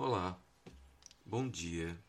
Olá, 0.00 0.40
bom 1.26 1.48
dia. 1.48 2.00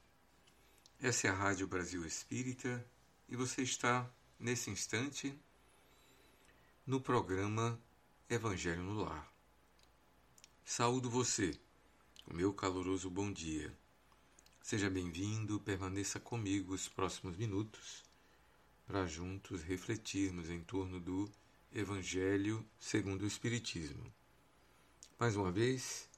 Essa 1.02 1.26
é 1.26 1.32
a 1.32 1.34
Rádio 1.34 1.68
Brasil 1.68 2.06
Espírita 2.06 2.86
e 3.28 3.36
você 3.36 3.64
está, 3.64 4.08
nesse 4.40 4.70
instante, 4.70 5.36
no 6.86 7.02
programa 7.02 7.82
Evangelho 8.30 8.84
no 8.84 9.02
Lar. 9.02 9.28
Saúdo 10.64 11.10
você, 11.10 11.60
o 12.28 12.34
meu 12.36 12.54
caloroso 12.54 13.10
bom 13.10 13.34
dia. 13.34 13.76
Seja 14.62 14.88
bem-vindo, 14.88 15.60
permaneça 15.60 16.20
comigo 16.20 16.76
os 16.76 16.88
próximos 16.88 17.36
minutos 17.38 18.04
para 18.86 19.08
juntos 19.08 19.64
refletirmos 19.64 20.48
em 20.52 20.62
torno 20.62 21.00
do 21.00 21.28
Evangelho 21.74 22.64
segundo 22.80 23.24
o 23.24 23.28
Espiritismo. 23.28 24.14
Mais 25.18 25.36
uma 25.36 25.52
vez, 25.52 26.09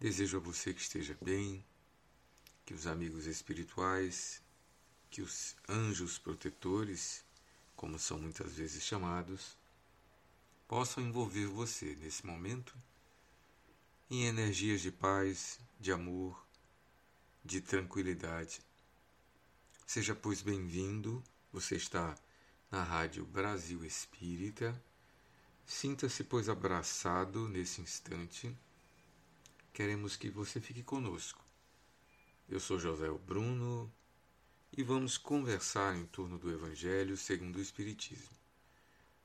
Desejo 0.00 0.36
a 0.36 0.40
você 0.40 0.72
que 0.72 0.80
esteja 0.80 1.18
bem, 1.20 1.64
que 2.64 2.72
os 2.72 2.86
amigos 2.86 3.26
espirituais, 3.26 4.40
que 5.10 5.20
os 5.20 5.56
anjos 5.68 6.18
protetores, 6.18 7.24
como 7.74 7.98
são 7.98 8.16
muitas 8.16 8.52
vezes 8.52 8.84
chamados, 8.84 9.56
possam 10.68 11.02
envolver 11.02 11.46
você 11.46 11.96
nesse 11.96 12.24
momento 12.24 12.76
em 14.08 14.26
energias 14.26 14.82
de 14.82 14.92
paz, 14.92 15.58
de 15.80 15.90
amor, 15.90 16.46
de 17.44 17.60
tranquilidade. 17.60 18.60
Seja, 19.84 20.14
pois, 20.14 20.42
bem-vindo, 20.42 21.24
você 21.52 21.74
está 21.74 22.14
na 22.70 22.84
Rádio 22.84 23.26
Brasil 23.26 23.84
Espírita. 23.84 24.80
Sinta-se, 25.66 26.22
pois, 26.22 26.48
abraçado 26.48 27.48
nesse 27.48 27.80
instante 27.80 28.56
queremos 29.78 30.16
que 30.16 30.28
você 30.28 30.60
fique 30.60 30.82
conosco. 30.82 31.40
Eu 32.48 32.58
sou 32.58 32.80
José 32.80 33.08
Bruno 33.24 33.88
e 34.76 34.82
vamos 34.82 35.16
conversar 35.16 35.96
em 35.96 36.04
torno 36.04 36.36
do 36.36 36.50
Evangelho 36.50 37.16
segundo 37.16 37.54
o 37.58 37.62
Espiritismo. 37.62 38.36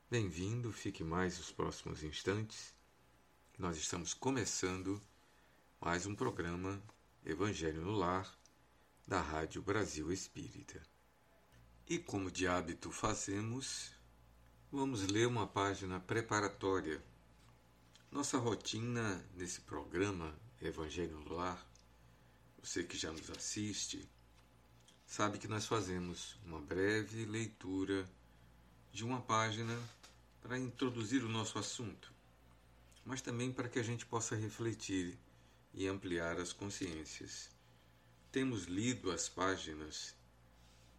Bem-vindo, 0.08 0.72
fique 0.72 1.02
mais 1.02 1.40
os 1.40 1.50
próximos 1.50 2.04
instantes. 2.04 2.72
Nós 3.58 3.76
estamos 3.76 4.14
começando 4.14 5.02
mais 5.80 6.06
um 6.06 6.14
programa 6.14 6.80
Evangelho 7.26 7.82
no 7.82 7.90
Lar 7.90 8.32
da 9.08 9.20
Rádio 9.20 9.60
Brasil 9.60 10.12
Espírita. 10.12 10.80
E 11.88 11.98
como 11.98 12.30
de 12.30 12.46
hábito 12.46 12.92
fazemos, 12.92 13.90
vamos 14.70 15.04
ler 15.08 15.26
uma 15.26 15.48
página 15.48 15.98
preparatória. 15.98 17.04
Nossa 18.14 18.38
rotina 18.38 19.20
nesse 19.34 19.60
programa 19.62 20.32
Evangelho 20.62 21.18
no 21.18 21.34
Lar, 21.34 21.60
você 22.62 22.84
que 22.84 22.96
já 22.96 23.10
nos 23.10 23.28
assiste, 23.28 24.08
sabe 25.04 25.36
que 25.36 25.48
nós 25.48 25.66
fazemos 25.66 26.38
uma 26.46 26.60
breve 26.60 27.24
leitura 27.24 28.08
de 28.92 29.04
uma 29.04 29.20
página 29.20 29.76
para 30.40 30.56
introduzir 30.56 31.24
o 31.24 31.28
nosso 31.28 31.58
assunto, 31.58 32.12
mas 33.04 33.20
também 33.20 33.52
para 33.52 33.68
que 33.68 33.80
a 33.80 33.82
gente 33.82 34.06
possa 34.06 34.36
refletir 34.36 35.18
e 35.72 35.88
ampliar 35.88 36.38
as 36.38 36.52
consciências. 36.52 37.50
Temos 38.30 38.66
lido 38.66 39.10
as 39.10 39.28
páginas 39.28 40.14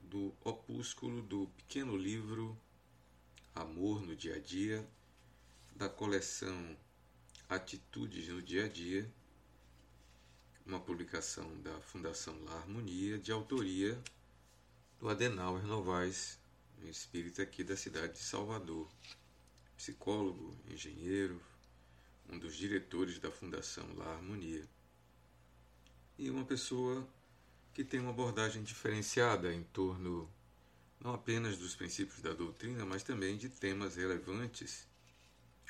do 0.01 0.35
opúsculo 0.43 1.21
do 1.21 1.47
pequeno 1.55 1.95
livro 1.95 2.59
Amor 3.55 4.01
no 4.01 4.17
Dia 4.17 4.35
a 4.35 4.39
Dia, 4.39 4.85
da 5.77 5.87
coleção 5.87 6.75
Atitudes 7.47 8.27
no 8.29 8.41
Dia 8.41 8.65
a 8.65 8.67
Dia 8.67 9.09
uma 10.65 10.79
publicação 10.79 11.45
da 11.61 11.79
Fundação 11.79 12.35
La 12.43 12.55
Harmonia, 12.55 13.19
de 13.19 13.31
autoria 13.31 14.01
do 14.99 15.07
Adenauer 15.07 15.63
Novaes, 15.63 16.39
um 16.81 16.87
espírita 16.87 17.43
aqui 17.43 17.63
da 17.63 17.77
cidade 17.77 18.13
de 18.13 18.19
Salvador, 18.19 18.89
psicólogo, 19.77 20.57
engenheiro, 20.67 21.39
um 22.27 22.39
dos 22.39 22.55
diretores 22.55 23.19
da 23.19 23.29
Fundação 23.29 23.85
La 23.95 24.15
Harmonia. 24.15 24.67
E 26.17 26.31
uma 26.31 26.45
pessoa 26.45 27.07
que 27.71 27.83
tem 27.83 27.99
uma 27.99 28.09
abordagem 28.09 28.63
diferenciada 28.63 29.53
em 29.53 29.61
torno 29.65 30.27
não 30.99 31.13
apenas 31.13 31.57
dos 31.57 31.75
princípios 31.75 32.21
da 32.21 32.33
doutrina, 32.33 32.83
mas 32.85 33.03
também 33.03 33.37
de 33.37 33.49
temas 33.49 33.97
relevantes, 33.97 34.87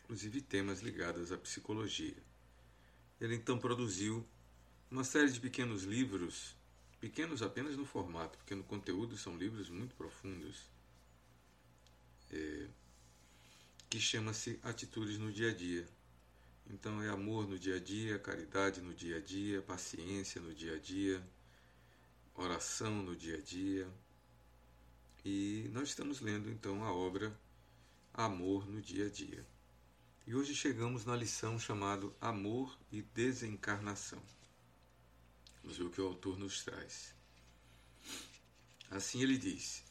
inclusive 0.05 0.39
temas 0.39 0.81
ligados 0.81 1.31
à 1.31 1.37
psicologia. 1.37 2.15
Ele 3.19 3.35
então 3.35 3.57
produziu 3.57 4.23
uma 4.89 5.03
série 5.03 5.31
de 5.31 5.39
pequenos 5.39 5.83
livros, 5.83 6.55
pequenos 7.01 7.41
apenas 7.41 7.75
no 7.75 7.85
formato, 7.85 8.37
porque 8.37 8.53
no 8.53 8.63
conteúdo 8.63 9.17
são 9.17 9.35
livros 9.35 9.67
muito 9.67 9.95
profundos, 9.95 10.69
é, 12.31 12.67
que 13.89 13.99
chama-se 13.99 14.59
Atitudes 14.61 15.17
no 15.17 15.31
Dia 15.31 15.49
a 15.49 15.53
Dia. 15.53 15.87
Então 16.69 17.01
é 17.01 17.09
amor 17.09 17.47
no 17.47 17.59
dia 17.59 17.75
a 17.75 17.79
dia, 17.79 18.17
caridade 18.17 18.81
no 18.81 18.93
dia 18.93 19.17
a 19.17 19.19
dia, 19.19 19.61
paciência 19.61 20.41
no 20.41 20.53
dia 20.53 20.75
a 20.75 20.79
dia, 20.79 21.23
oração 22.35 23.03
no 23.03 23.15
dia 23.15 23.37
a 23.37 23.41
dia. 23.41 23.87
E 25.23 25.69
nós 25.71 25.89
estamos 25.89 26.21
lendo 26.21 26.49
então 26.49 26.83
a 26.83 26.91
obra 26.91 27.35
Amor 28.13 28.67
no 28.67 28.81
Dia 28.81 29.07
a 29.07 29.09
Dia. 29.09 29.54
E 30.27 30.33
hoje 30.33 30.55
chegamos 30.55 31.05
na 31.05 31.15
lição 31.15 31.59
chamada 31.59 32.11
Amor 32.19 32.75
e 32.91 33.03
Desencarnação. 33.03 34.19
Vamos 35.61 35.77
ver 35.77 35.83
o 35.83 35.91
que 35.91 36.01
o 36.01 36.07
autor 36.07 36.39
nos 36.39 36.63
traz. 36.63 37.13
Assim 38.89 39.21
ele 39.21 39.37
diz: 39.37 39.83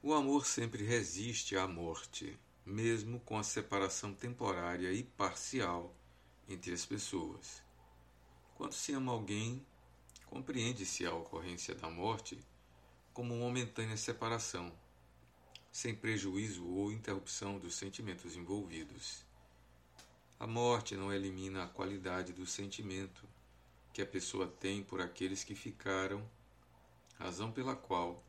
O 0.00 0.14
amor 0.14 0.46
sempre 0.46 0.84
resiste 0.84 1.56
à 1.56 1.66
morte, 1.66 2.38
mesmo 2.64 3.18
com 3.18 3.36
a 3.36 3.42
separação 3.42 4.14
temporária 4.14 4.92
e 4.92 5.02
parcial 5.02 5.92
entre 6.48 6.72
as 6.72 6.86
pessoas. 6.86 7.60
Quando 8.54 8.72
se 8.72 8.92
ama 8.92 9.10
alguém, 9.10 9.66
compreende-se 10.26 11.04
a 11.04 11.12
ocorrência 11.12 11.74
da 11.74 11.90
morte 11.90 12.38
como 13.12 13.34
momentânea 13.34 13.96
separação, 13.96 14.72
sem 15.72 15.92
prejuízo 15.92 16.64
ou 16.64 16.92
interrupção 16.92 17.58
dos 17.58 17.74
sentimentos 17.74 18.36
envolvidos. 18.36 19.25
A 20.38 20.46
morte 20.46 20.94
não 20.94 21.10
elimina 21.10 21.64
a 21.64 21.68
qualidade 21.68 22.32
do 22.34 22.44
sentimento, 22.44 23.26
que 23.90 24.02
a 24.02 24.06
pessoa 24.06 24.46
tem 24.46 24.82
por 24.82 25.00
aqueles 25.00 25.42
que 25.42 25.54
ficaram, 25.54 26.28
razão 27.18 27.50
pela 27.50 27.74
qual 27.74 28.22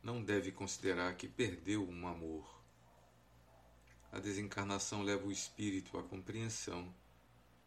não 0.00 0.22
deve 0.22 0.52
considerar 0.52 1.16
que 1.16 1.26
perdeu 1.26 1.86
um 1.88 2.06
amor. 2.06 2.48
A 4.12 4.20
desencarnação 4.20 5.02
leva 5.02 5.26
o 5.26 5.32
espírito 5.32 5.98
à 5.98 6.02
compreensão 6.04 6.94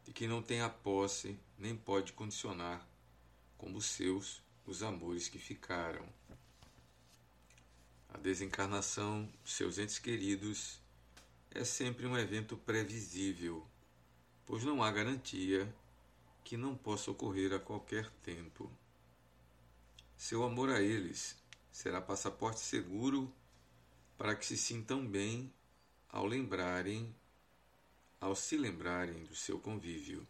de 0.05 0.13
que 0.13 0.27
não 0.27 0.41
tem 0.41 0.61
a 0.61 0.69
posse 0.69 1.38
nem 1.57 1.75
pode 1.75 2.13
condicionar 2.13 2.88
como 3.57 3.81
seus 3.81 4.41
os 4.66 4.81
amores 4.81 5.27
que 5.27 5.39
ficaram. 5.39 6.07
A 8.07 8.17
desencarnação 8.17 9.29
seus 9.43 9.77
entes 9.77 9.99
queridos 9.99 10.79
é 11.51 11.63
sempre 11.63 12.07
um 12.07 12.17
evento 12.17 12.57
previsível, 12.57 13.67
pois 14.45 14.63
não 14.63 14.83
há 14.83 14.91
garantia 14.91 15.73
que 16.43 16.57
não 16.57 16.75
possa 16.75 17.09
ocorrer 17.11 17.53
a 17.53 17.59
qualquer 17.59 18.09
tempo. 18.23 18.71
Seu 20.17 20.43
amor 20.43 20.69
a 20.69 20.81
eles 20.81 21.37
será 21.71 22.01
passaporte 22.01 22.59
seguro 22.59 23.33
para 24.17 24.35
que 24.35 24.45
se 24.45 24.57
sintam 24.57 25.05
bem 25.05 25.51
ao 26.09 26.25
lembrarem, 26.25 27.13
ao 28.19 28.35
se 28.35 28.55
lembrarem 28.57 29.23
do 29.23 29.35
seu 29.35 29.59
convívio. 29.59 30.27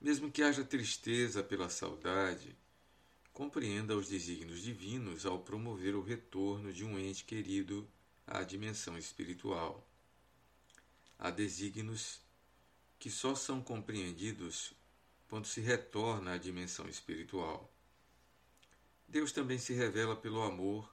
Mesmo 0.00 0.30
que 0.30 0.42
haja 0.42 0.62
tristeza 0.62 1.42
pela 1.42 1.68
saudade, 1.68 2.56
compreenda 3.32 3.96
os 3.96 4.08
desígnios 4.08 4.62
divinos 4.62 5.24
ao 5.24 5.40
promover 5.40 5.94
o 5.94 6.02
retorno 6.02 6.72
de 6.72 6.84
um 6.84 6.98
ente 6.98 7.24
querido 7.24 7.88
à 8.26 8.42
dimensão 8.42 8.98
espiritual. 8.98 9.84
Há 11.18 11.30
desígnios 11.30 12.20
que 12.98 13.10
só 13.10 13.34
são 13.34 13.62
compreendidos 13.62 14.72
quando 15.28 15.46
se 15.46 15.60
retorna 15.60 16.32
à 16.32 16.38
dimensão 16.38 16.88
espiritual. 16.88 17.70
Deus 19.06 19.32
também 19.32 19.58
se 19.58 19.72
revela 19.72 20.16
pelo 20.16 20.42
amor 20.42 20.92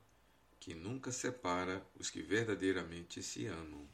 que 0.59 0.73
nunca 0.73 1.11
separa 1.11 1.85
os 1.95 2.09
que 2.09 2.21
verdadeiramente 2.21 3.21
se 3.21 3.45
amam. 3.47 3.87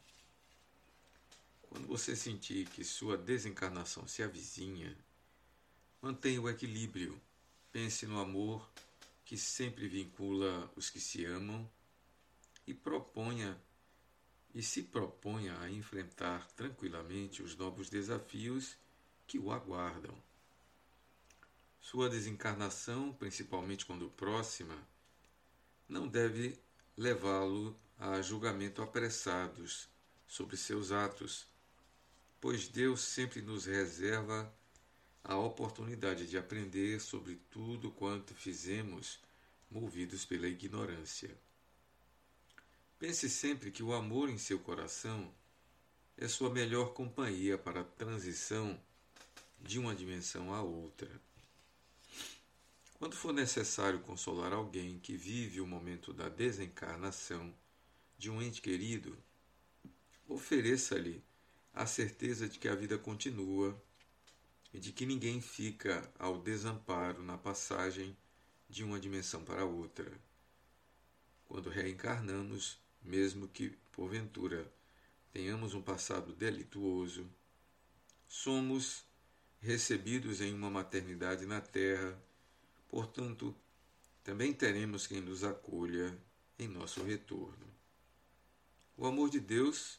Quando 1.64 1.88
você 1.88 2.16
sentir 2.16 2.68
que 2.70 2.84
sua 2.84 3.18
desencarnação 3.18 4.08
se 4.08 4.22
avizinha, 4.22 4.98
mantenha 6.02 6.42
o 6.42 6.50
equilíbrio, 6.50 7.20
pense 7.72 8.06
no 8.06 8.20
amor 8.20 8.70
que 9.24 9.38
sempre 9.38 9.88
vincula 9.88 10.70
os 10.76 10.90
que 10.90 11.00
se 11.00 11.26
amam 11.26 11.70
e 12.68 12.74
proponha 12.74 13.58
e 14.54 14.62
se 14.62 14.84
proponha 14.84 15.58
a 15.60 15.70
enfrentar 15.70 16.48
tranquilamente 16.52 17.42
os 17.42 17.56
novos 17.56 17.90
desafios 17.90 18.76
que 19.26 19.40
o 19.40 19.52
aguardam. 19.52 20.16
Sua 21.80 22.10
desencarnação, 22.10 23.14
principalmente 23.14 23.86
quando 23.86 24.10
próxima, 24.10 24.78
não 25.88 26.08
deve 26.08 26.60
levá-lo 26.98 27.78
a 27.98 28.22
julgamento 28.22 28.82
apressados 28.82 29.90
sobre 30.28 30.58
seus 30.58 30.92
atos, 30.92 31.48
pois 32.40 32.68
Deus 32.68 33.02
sempre 33.02 33.42
nos 33.42 33.66
reserva 33.66 34.54
a 35.24 35.38
oportunidade 35.38 36.28
de 36.28 36.38
aprender 36.38 37.00
sobre 37.00 37.36
tudo 37.50 37.92
quanto 37.92 38.34
fizemos 38.34 39.20
movidos 39.70 40.26
pela 40.26 40.48
ignorância. 40.48 41.36
Pense 43.02 43.28
sempre 43.32 43.72
que 43.72 43.82
o 43.82 43.94
amor 43.94 44.30
em 44.30 44.38
seu 44.38 44.60
coração 44.60 45.34
é 46.16 46.28
sua 46.28 46.52
melhor 46.52 46.94
companhia 46.94 47.58
para 47.58 47.82
a 47.82 47.84
transição 47.84 48.80
de 49.60 49.80
uma 49.80 49.96
dimensão 49.96 50.54
a 50.54 50.62
outra. 50.62 51.10
Quando 53.00 53.16
for 53.16 53.34
necessário 53.34 54.02
consolar 54.02 54.54
alguém 54.54 55.00
que 55.00 55.18
vive 55.18 55.60
o 55.60 55.66
momento 55.66 56.14
da 56.14 56.30
desencarnação 56.30 57.52
de 58.20 58.30
um 58.30 58.40
ente 58.40 58.62
querido, 58.62 59.18
ofereça-lhe 60.28 61.24
a 61.74 61.88
certeza 61.88 62.48
de 62.48 62.60
que 62.60 62.68
a 62.68 62.76
vida 62.76 63.00
continua 63.00 63.76
e 64.72 64.80
de 64.80 64.92
que 64.94 65.08
ninguém 65.08 65.42
fica 65.42 66.08
ao 66.20 66.40
desamparo 66.40 67.24
na 67.24 67.36
passagem 67.36 68.16
de 68.70 68.84
uma 68.84 69.00
dimensão 69.00 69.44
para 69.44 69.66
outra. 69.66 70.08
Quando 71.46 71.68
reencarnamos, 71.68 72.80
mesmo 73.02 73.48
que, 73.48 73.70
porventura, 73.92 74.72
tenhamos 75.32 75.74
um 75.74 75.82
passado 75.82 76.34
delituoso, 76.34 77.30
somos 78.28 79.04
recebidos 79.60 80.42
em 80.42 80.54
uma 80.54 80.70
maternidade 80.70 81.46
na 81.46 81.62
terra 81.62 82.18
Portanto, 82.92 83.56
também 84.22 84.52
teremos 84.54 85.08
quem 85.08 85.22
nos 85.22 85.46
acolha 85.46 86.14
em 86.60 86.68
nosso 86.68 87.02
retorno. 87.02 87.66
O 88.98 89.08
amor 89.08 89.30
de 89.30 89.40
Deus, 89.40 89.98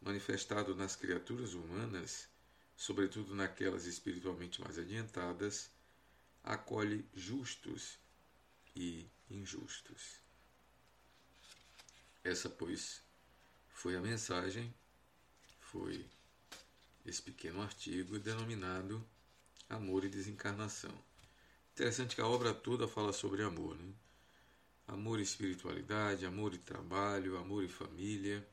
manifestado 0.00 0.72
nas 0.76 0.94
criaturas 0.94 1.54
humanas, 1.54 2.28
sobretudo 2.76 3.34
naquelas 3.34 3.86
espiritualmente 3.86 4.60
mais 4.60 4.78
adiantadas, 4.78 5.68
acolhe 6.44 7.04
justos 7.12 7.98
e 8.76 9.10
injustos. 9.28 10.20
Essa, 12.28 12.50
pois, 12.50 13.02
foi 13.70 13.96
a 13.96 14.02
mensagem, 14.02 14.74
foi 15.60 16.04
esse 17.06 17.22
pequeno 17.22 17.62
artigo 17.62 18.18
denominado 18.18 19.02
Amor 19.66 20.04
e 20.04 20.10
Desencarnação. 20.10 20.92
Interessante 21.72 22.14
que 22.14 22.20
a 22.20 22.26
obra 22.26 22.52
toda 22.52 22.86
fala 22.86 23.14
sobre 23.14 23.42
amor, 23.42 23.74
né? 23.76 23.94
Amor 24.86 25.18
e 25.18 25.22
espiritualidade, 25.22 26.26
amor 26.26 26.52
e 26.52 26.58
trabalho, 26.58 27.38
amor 27.38 27.64
e 27.64 27.68
família. 27.68 28.46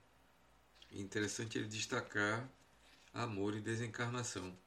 Interessante 0.94 1.58
ele 1.58 1.68
destacar 1.68 2.50
amor 3.14 3.58
e 3.58 3.60
desencarnação. 3.60 4.58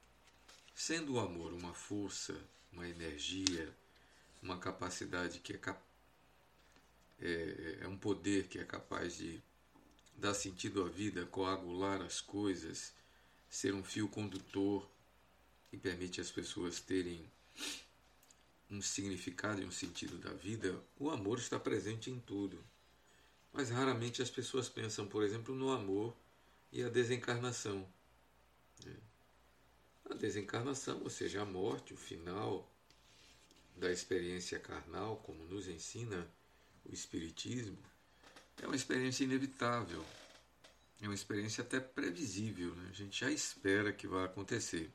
Sendo 0.74 1.14
o 1.14 1.18
amor 1.18 1.54
uma 1.54 1.72
força, 1.72 2.38
uma 2.70 2.86
energia, 2.86 3.74
uma 4.42 4.58
capacidade 4.58 5.38
que 5.38 5.54
é, 5.54 5.56
cap 5.56 5.87
é, 7.20 7.78
é 7.82 7.88
um 7.88 7.96
poder 7.96 8.48
que 8.48 8.58
é 8.58 8.64
capaz 8.64 9.16
de 9.16 9.42
dar 10.16 10.34
sentido 10.34 10.84
à 10.84 10.88
vida, 10.88 11.26
coagular 11.26 12.02
as 12.02 12.20
coisas, 12.20 12.92
ser 13.48 13.74
um 13.74 13.84
fio 13.84 14.08
condutor 14.08 14.88
que 15.70 15.76
permite 15.76 16.20
às 16.20 16.30
pessoas 16.30 16.80
terem 16.80 17.24
um 18.70 18.82
significado 18.82 19.62
e 19.62 19.64
um 19.64 19.70
sentido 19.70 20.18
da 20.18 20.32
vida, 20.32 20.78
o 20.98 21.10
amor 21.10 21.38
está 21.38 21.58
presente 21.58 22.10
em 22.10 22.20
tudo. 22.20 22.62
Mas 23.52 23.70
raramente 23.70 24.20
as 24.20 24.30
pessoas 24.30 24.68
pensam, 24.68 25.06
por 25.06 25.22
exemplo, 25.22 25.54
no 25.54 25.70
amor 25.70 26.14
e 26.70 26.82
a 26.82 26.88
desencarnação. 26.88 27.88
Né? 28.84 28.96
A 30.10 30.14
desencarnação, 30.14 31.02
ou 31.02 31.10
seja, 31.10 31.42
a 31.42 31.46
morte, 31.46 31.94
o 31.94 31.96
final 31.96 32.70
da 33.76 33.90
experiência 33.90 34.58
carnal, 34.58 35.16
como 35.18 35.44
nos 35.44 35.66
ensina 35.68 36.28
o 36.84 36.92
Espiritismo, 36.92 37.78
é 38.62 38.66
uma 38.66 38.76
experiência 38.76 39.24
inevitável. 39.24 40.04
É 41.00 41.06
uma 41.06 41.14
experiência 41.14 41.62
até 41.62 41.78
previsível. 41.78 42.74
Né? 42.74 42.88
A 42.90 42.94
gente 42.94 43.20
já 43.20 43.30
espera 43.30 43.92
que 43.92 44.06
vai 44.06 44.24
acontecer 44.24 44.92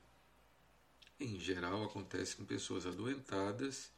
em 1.20 1.40
geral 1.40 1.84
acontece 1.84 2.36
com 2.36 2.46
pessoas 2.46 2.86
adoentadas 2.86 3.92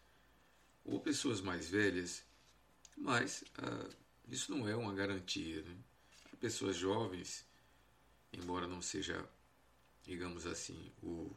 ou 0.83 0.99
pessoas 0.99 1.41
mais 1.41 1.69
velhas, 1.69 2.23
mas 2.95 3.43
ah, 3.57 3.89
isso 4.27 4.51
não 4.51 4.67
é 4.67 4.75
uma 4.75 4.93
garantia. 4.93 5.61
Né? 5.63 5.75
Pessoas 6.39 6.75
jovens, 6.75 7.45
embora 8.31 8.67
não 8.67 8.81
seja, 8.81 9.27
digamos 10.03 10.45
assim, 10.45 10.91
o, 11.01 11.35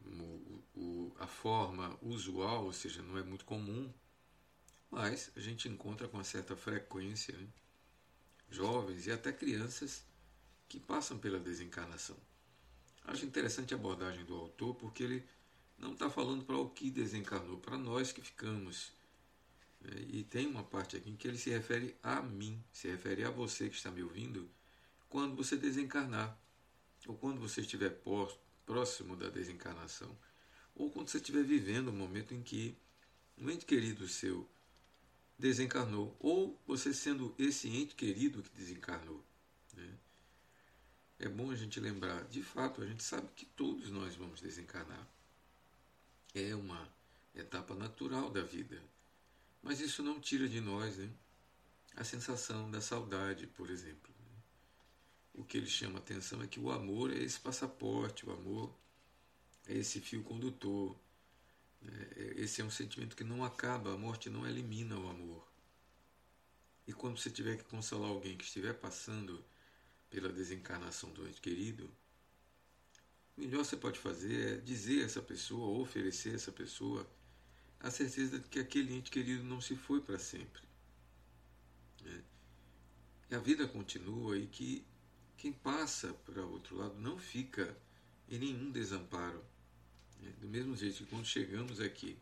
o, 0.00 0.64
o, 0.74 1.16
a 1.18 1.26
forma 1.26 1.98
usual, 2.00 2.64
ou 2.64 2.72
seja, 2.72 3.02
não 3.02 3.18
é 3.18 3.22
muito 3.22 3.44
comum, 3.44 3.92
mas 4.92 5.32
a 5.34 5.40
gente 5.40 5.70
encontra 5.70 6.06
com 6.06 6.22
certa 6.22 6.54
frequência 6.54 7.34
né? 7.34 7.48
jovens 8.50 9.06
e 9.06 9.10
até 9.10 9.32
crianças 9.32 10.04
que 10.68 10.78
passam 10.78 11.18
pela 11.18 11.40
desencarnação. 11.40 12.16
Acho 13.06 13.24
interessante 13.24 13.72
a 13.72 13.76
abordagem 13.78 14.22
do 14.26 14.34
autor 14.34 14.74
porque 14.74 15.02
ele 15.02 15.24
não 15.78 15.94
está 15.94 16.10
falando 16.10 16.44
para 16.44 16.58
o 16.58 16.68
que 16.68 16.90
desencarnou, 16.90 17.56
para 17.56 17.78
nós 17.78 18.12
que 18.12 18.20
ficamos. 18.20 18.92
É, 19.82 19.98
e 20.10 20.24
tem 20.24 20.46
uma 20.46 20.62
parte 20.62 20.96
aqui 20.96 21.08
em 21.08 21.16
que 21.16 21.26
ele 21.26 21.38
se 21.38 21.48
refere 21.48 21.96
a 22.02 22.20
mim, 22.20 22.62
se 22.70 22.86
refere 22.86 23.24
a 23.24 23.30
você 23.30 23.70
que 23.70 23.76
está 23.76 23.90
me 23.90 24.02
ouvindo, 24.02 24.48
quando 25.08 25.34
você 25.34 25.56
desencarnar, 25.56 26.38
ou 27.06 27.16
quando 27.16 27.40
você 27.40 27.62
estiver 27.62 27.98
próximo 28.66 29.16
da 29.16 29.30
desencarnação, 29.30 30.16
ou 30.74 30.90
quando 30.90 31.08
você 31.08 31.16
estiver 31.16 31.42
vivendo 31.42 31.88
um 31.88 31.96
momento 31.96 32.34
em 32.34 32.42
que 32.42 32.76
um 33.38 33.50
ente 33.50 33.64
querido 33.64 34.06
seu 34.06 34.48
desencarnou, 35.42 36.16
ou 36.20 36.56
você 36.64 36.94
sendo 36.94 37.34
esse 37.36 37.68
ente 37.68 37.96
querido 37.96 38.44
que 38.44 38.50
desencarnou. 38.50 39.24
Né? 39.74 39.98
é 41.18 41.28
bom 41.28 41.50
a 41.50 41.56
gente 41.56 41.80
lembrar, 41.80 42.24
de 42.28 42.44
fato, 42.44 42.80
a 42.80 42.86
gente 42.86 43.02
sabe 43.02 43.28
que 43.34 43.44
todos 43.44 43.90
nós 43.90 44.14
vamos 44.14 44.40
desencarnar. 44.40 45.04
É 46.32 46.54
uma 46.54 46.88
etapa 47.34 47.74
natural 47.74 48.30
da 48.30 48.42
vida. 48.42 48.80
Mas 49.60 49.80
isso 49.80 50.00
não 50.00 50.20
tira 50.20 50.48
de 50.48 50.60
nós 50.60 50.96
né, 50.96 51.10
a 51.96 52.04
sensação 52.04 52.70
da 52.70 52.80
saudade, 52.80 53.48
por 53.48 53.68
exemplo. 53.68 54.12
O 55.34 55.44
que 55.44 55.56
ele 55.56 55.66
chama 55.66 55.98
atenção 55.98 56.40
é 56.40 56.46
que 56.46 56.60
o 56.60 56.70
amor 56.70 57.10
é 57.10 57.18
esse 57.18 57.40
passaporte, 57.40 58.28
o 58.28 58.32
amor 58.32 58.72
é 59.66 59.74
esse 59.74 60.00
fio 60.00 60.22
condutor. 60.22 60.96
Né, 61.82 62.08
é, 62.16 62.40
esse 62.42 62.60
é 62.60 62.64
um 62.64 62.70
sentimento 62.70 63.16
que 63.16 63.24
não 63.24 63.44
acaba, 63.44 63.92
a 63.92 63.98
morte 63.98 64.30
não 64.30 64.46
elimina 64.46 64.98
o 64.98 65.08
amor. 65.08 65.46
E 66.86 66.92
quando 66.92 67.18
você 67.18 67.30
tiver 67.30 67.56
que 67.56 67.64
consolar 67.64 68.10
alguém 68.10 68.36
que 68.36 68.44
estiver 68.44 68.74
passando 68.74 69.44
pela 70.10 70.32
desencarnação 70.32 71.10
do 71.12 71.26
ente 71.26 71.40
querido, 71.40 71.90
o 73.36 73.40
melhor 73.40 73.64
você 73.64 73.76
pode 73.76 73.98
fazer 73.98 74.58
é 74.58 74.60
dizer 74.60 75.02
a 75.02 75.04
essa 75.06 75.22
pessoa, 75.22 75.66
ou 75.66 75.80
oferecer 75.80 76.32
a 76.32 76.34
essa 76.34 76.52
pessoa, 76.52 77.08
a 77.80 77.90
certeza 77.90 78.38
de 78.38 78.48
que 78.48 78.58
aquele 78.58 78.94
ente 78.94 79.10
querido 79.10 79.42
não 79.42 79.60
se 79.60 79.74
foi 79.74 80.00
para 80.00 80.18
sempre. 80.18 80.62
Né? 82.02 82.22
E 83.30 83.34
a 83.34 83.38
vida 83.38 83.66
continua 83.66 84.36
e 84.36 84.46
que 84.46 84.86
quem 85.36 85.52
passa 85.52 86.12
para 86.12 86.44
o 86.44 86.52
outro 86.52 86.76
lado 86.76 86.94
não 87.00 87.18
fica 87.18 87.76
em 88.28 88.38
nenhum 88.38 88.70
desamparo. 88.70 89.44
Do 90.40 90.48
mesmo 90.48 90.76
jeito 90.76 90.98
que 90.98 91.06
quando 91.06 91.26
chegamos 91.26 91.80
aqui, 91.80 92.16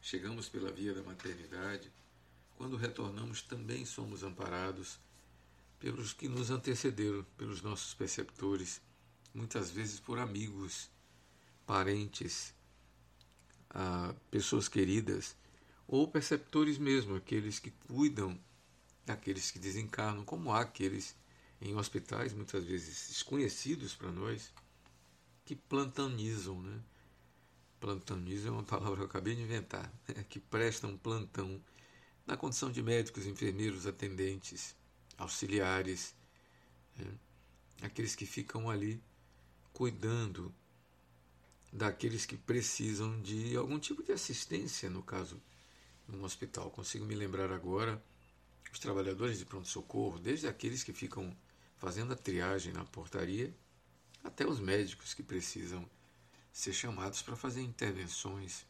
chegamos 0.00 0.48
pela 0.48 0.70
via 0.72 0.94
da 0.94 1.02
maternidade, 1.02 1.90
quando 2.56 2.76
retornamos 2.76 3.42
também 3.42 3.84
somos 3.84 4.22
amparados 4.22 4.98
pelos 5.78 6.12
que 6.12 6.28
nos 6.28 6.50
antecederam, 6.50 7.24
pelos 7.36 7.62
nossos 7.62 7.94
perceptores, 7.94 8.80
muitas 9.34 9.70
vezes 9.70 10.00
por 10.00 10.18
amigos, 10.18 10.88
parentes, 11.66 12.54
ah, 13.70 14.14
pessoas 14.30 14.68
queridas, 14.68 15.36
ou 15.86 16.08
perceptores 16.08 16.78
mesmo, 16.78 17.16
aqueles 17.16 17.58
que 17.58 17.70
cuidam 17.70 18.38
daqueles 19.04 19.50
que 19.50 19.58
desencarnam, 19.58 20.24
como 20.24 20.52
há 20.52 20.62
aqueles 20.62 21.14
em 21.60 21.74
hospitais, 21.74 22.32
muitas 22.32 22.64
vezes 22.64 23.08
desconhecidos 23.08 23.94
para 23.94 24.10
nós, 24.10 24.52
que 25.44 25.54
plantanizam, 25.54 26.60
né? 26.62 26.80
Plantanizam 27.84 28.54
é 28.54 28.56
uma 28.56 28.64
palavra 28.64 28.96
que 28.96 29.02
eu 29.02 29.06
acabei 29.06 29.34
de 29.34 29.42
inventar, 29.42 29.92
né? 30.08 30.24
que 30.26 30.40
prestam 30.40 30.96
plantão 30.96 31.62
na 32.26 32.34
condição 32.34 32.72
de 32.72 32.82
médicos, 32.82 33.26
enfermeiros, 33.26 33.86
atendentes, 33.86 34.74
auxiliares, 35.18 36.14
né? 36.96 37.06
aqueles 37.82 38.16
que 38.16 38.24
ficam 38.24 38.70
ali 38.70 39.02
cuidando 39.74 40.50
daqueles 41.70 42.24
que 42.24 42.38
precisam 42.38 43.20
de 43.20 43.54
algum 43.54 43.78
tipo 43.78 44.02
de 44.02 44.12
assistência, 44.12 44.88
no 44.88 45.02
caso, 45.02 45.38
num 46.08 46.24
hospital. 46.24 46.70
Consigo 46.70 47.04
me 47.04 47.14
lembrar 47.14 47.52
agora 47.52 48.02
os 48.72 48.78
trabalhadores 48.78 49.38
de 49.38 49.44
pronto-socorro, 49.44 50.18
desde 50.18 50.48
aqueles 50.48 50.82
que 50.82 50.94
ficam 50.94 51.36
fazendo 51.76 52.14
a 52.14 52.16
triagem 52.16 52.72
na 52.72 52.86
portaria, 52.86 53.54
até 54.22 54.46
os 54.46 54.58
médicos 54.58 55.12
que 55.12 55.22
precisam 55.22 55.86
ser 56.54 56.72
chamados 56.72 57.20
para 57.20 57.34
fazer 57.34 57.62
intervenções, 57.62 58.64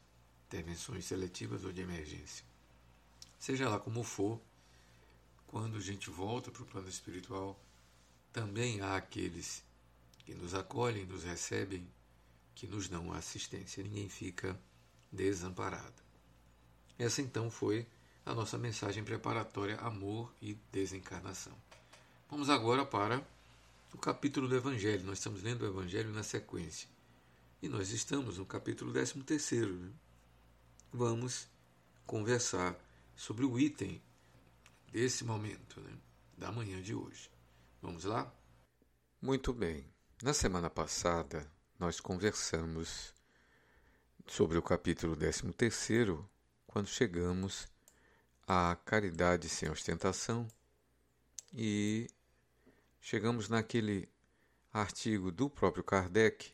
intervenções 0.46 1.04
seletivas 1.04 1.64
ou 1.64 1.72
de 1.72 1.82
emergência. 1.82 2.42
Seja 3.38 3.68
lá 3.68 3.78
como 3.78 4.02
for, 4.02 4.40
quando 5.46 5.76
a 5.76 5.80
gente 5.80 6.08
volta 6.08 6.50
para 6.50 6.62
o 6.62 6.66
plano 6.66 6.88
espiritual, 6.88 7.60
também 8.32 8.80
há 8.80 8.96
aqueles 8.96 9.62
que 10.20 10.34
nos 10.34 10.54
acolhem, 10.54 11.04
nos 11.04 11.24
recebem, 11.24 11.86
que 12.54 12.66
nos 12.66 12.88
dão 12.88 13.12
assistência. 13.12 13.84
Ninguém 13.84 14.08
fica 14.08 14.58
desamparado. 15.12 16.02
Essa 16.98 17.20
então 17.20 17.50
foi 17.50 17.86
a 18.24 18.32
nossa 18.32 18.56
mensagem 18.56 19.04
preparatória 19.04 19.76
Amor 19.76 20.32
e 20.40 20.54
Desencarnação. 20.72 21.52
Vamos 22.30 22.48
agora 22.48 22.86
para 22.86 23.22
o 23.92 23.98
capítulo 23.98 24.48
do 24.48 24.56
Evangelho. 24.56 25.04
Nós 25.04 25.18
estamos 25.18 25.42
lendo 25.42 25.62
o 25.62 25.66
Evangelho 25.66 26.10
na 26.12 26.22
sequência. 26.22 26.93
E 27.64 27.68
nós 27.70 27.92
estamos 27.92 28.36
no 28.36 28.44
capítulo 28.44 28.92
13. 28.92 29.24
Né? 29.64 29.90
Vamos 30.92 31.48
conversar 32.04 32.76
sobre 33.16 33.46
o 33.46 33.58
item 33.58 34.02
desse 34.92 35.24
momento, 35.24 35.80
né? 35.80 35.96
da 36.36 36.52
manhã 36.52 36.82
de 36.82 36.94
hoje. 36.94 37.30
Vamos 37.80 38.04
lá? 38.04 38.30
Muito 39.18 39.50
bem. 39.50 39.82
Na 40.22 40.34
semana 40.34 40.68
passada, 40.68 41.50
nós 41.78 42.00
conversamos 42.00 43.14
sobre 44.26 44.58
o 44.58 44.62
capítulo 44.62 45.16
13, 45.16 45.42
quando 46.66 46.86
chegamos 46.86 47.66
à 48.46 48.76
caridade 48.84 49.48
sem 49.48 49.70
ostentação 49.70 50.46
e 51.50 52.10
chegamos 53.00 53.48
naquele 53.48 54.06
artigo 54.70 55.32
do 55.32 55.48
próprio 55.48 55.82
Kardec 55.82 56.53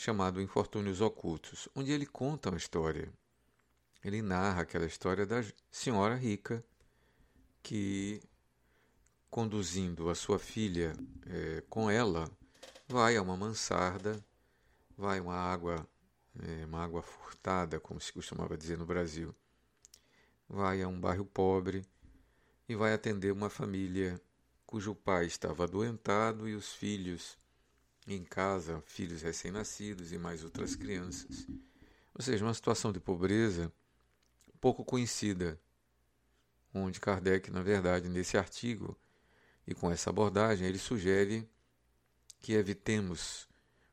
chamado 0.00 0.40
Infortúnios 0.40 1.02
Ocultos, 1.02 1.68
onde 1.74 1.92
ele 1.92 2.06
conta 2.06 2.48
uma 2.48 2.56
história. 2.56 3.12
Ele 4.02 4.22
narra 4.22 4.62
aquela 4.62 4.86
história 4.86 5.26
da 5.26 5.44
senhora 5.70 6.14
rica 6.14 6.64
que, 7.62 8.18
conduzindo 9.28 10.08
a 10.08 10.14
sua 10.14 10.38
filha 10.38 10.94
é, 11.26 11.62
com 11.68 11.90
ela, 11.90 12.30
vai 12.88 13.14
a 13.18 13.20
uma 13.20 13.36
mansarda, 13.36 14.18
vai 14.96 15.20
uma 15.20 15.36
água, 15.36 15.86
é, 16.44 16.64
uma 16.64 16.82
água 16.82 17.02
furtada, 17.02 17.78
como 17.78 18.00
se 18.00 18.10
costumava 18.10 18.56
dizer 18.56 18.78
no 18.78 18.86
Brasil, 18.86 19.34
vai 20.48 20.80
a 20.80 20.88
um 20.88 20.98
bairro 20.98 21.26
pobre 21.26 21.84
e 22.66 22.74
vai 22.74 22.94
atender 22.94 23.32
uma 23.32 23.50
família 23.50 24.18
cujo 24.64 24.94
pai 24.94 25.26
estava 25.26 25.64
adoentado 25.64 26.48
e 26.48 26.54
os 26.54 26.72
filhos 26.72 27.38
em 28.06 28.24
casa, 28.24 28.82
filhos 28.86 29.22
recém-nascidos 29.22 30.12
e 30.12 30.18
mais 30.18 30.42
outras 30.42 30.74
crianças. 30.74 31.46
Ou 32.14 32.22
seja, 32.22 32.44
uma 32.44 32.54
situação 32.54 32.92
de 32.92 33.00
pobreza 33.00 33.72
pouco 34.60 34.84
conhecida, 34.84 35.58
onde 36.72 37.00
Kardec, 37.00 37.50
na 37.50 37.62
verdade, 37.62 38.08
nesse 38.08 38.36
artigo 38.36 38.96
e 39.66 39.74
com 39.74 39.90
essa 39.90 40.10
abordagem, 40.10 40.66
ele 40.66 40.78
sugere 40.78 41.48
que 42.40 42.52
evitemos 42.52 43.48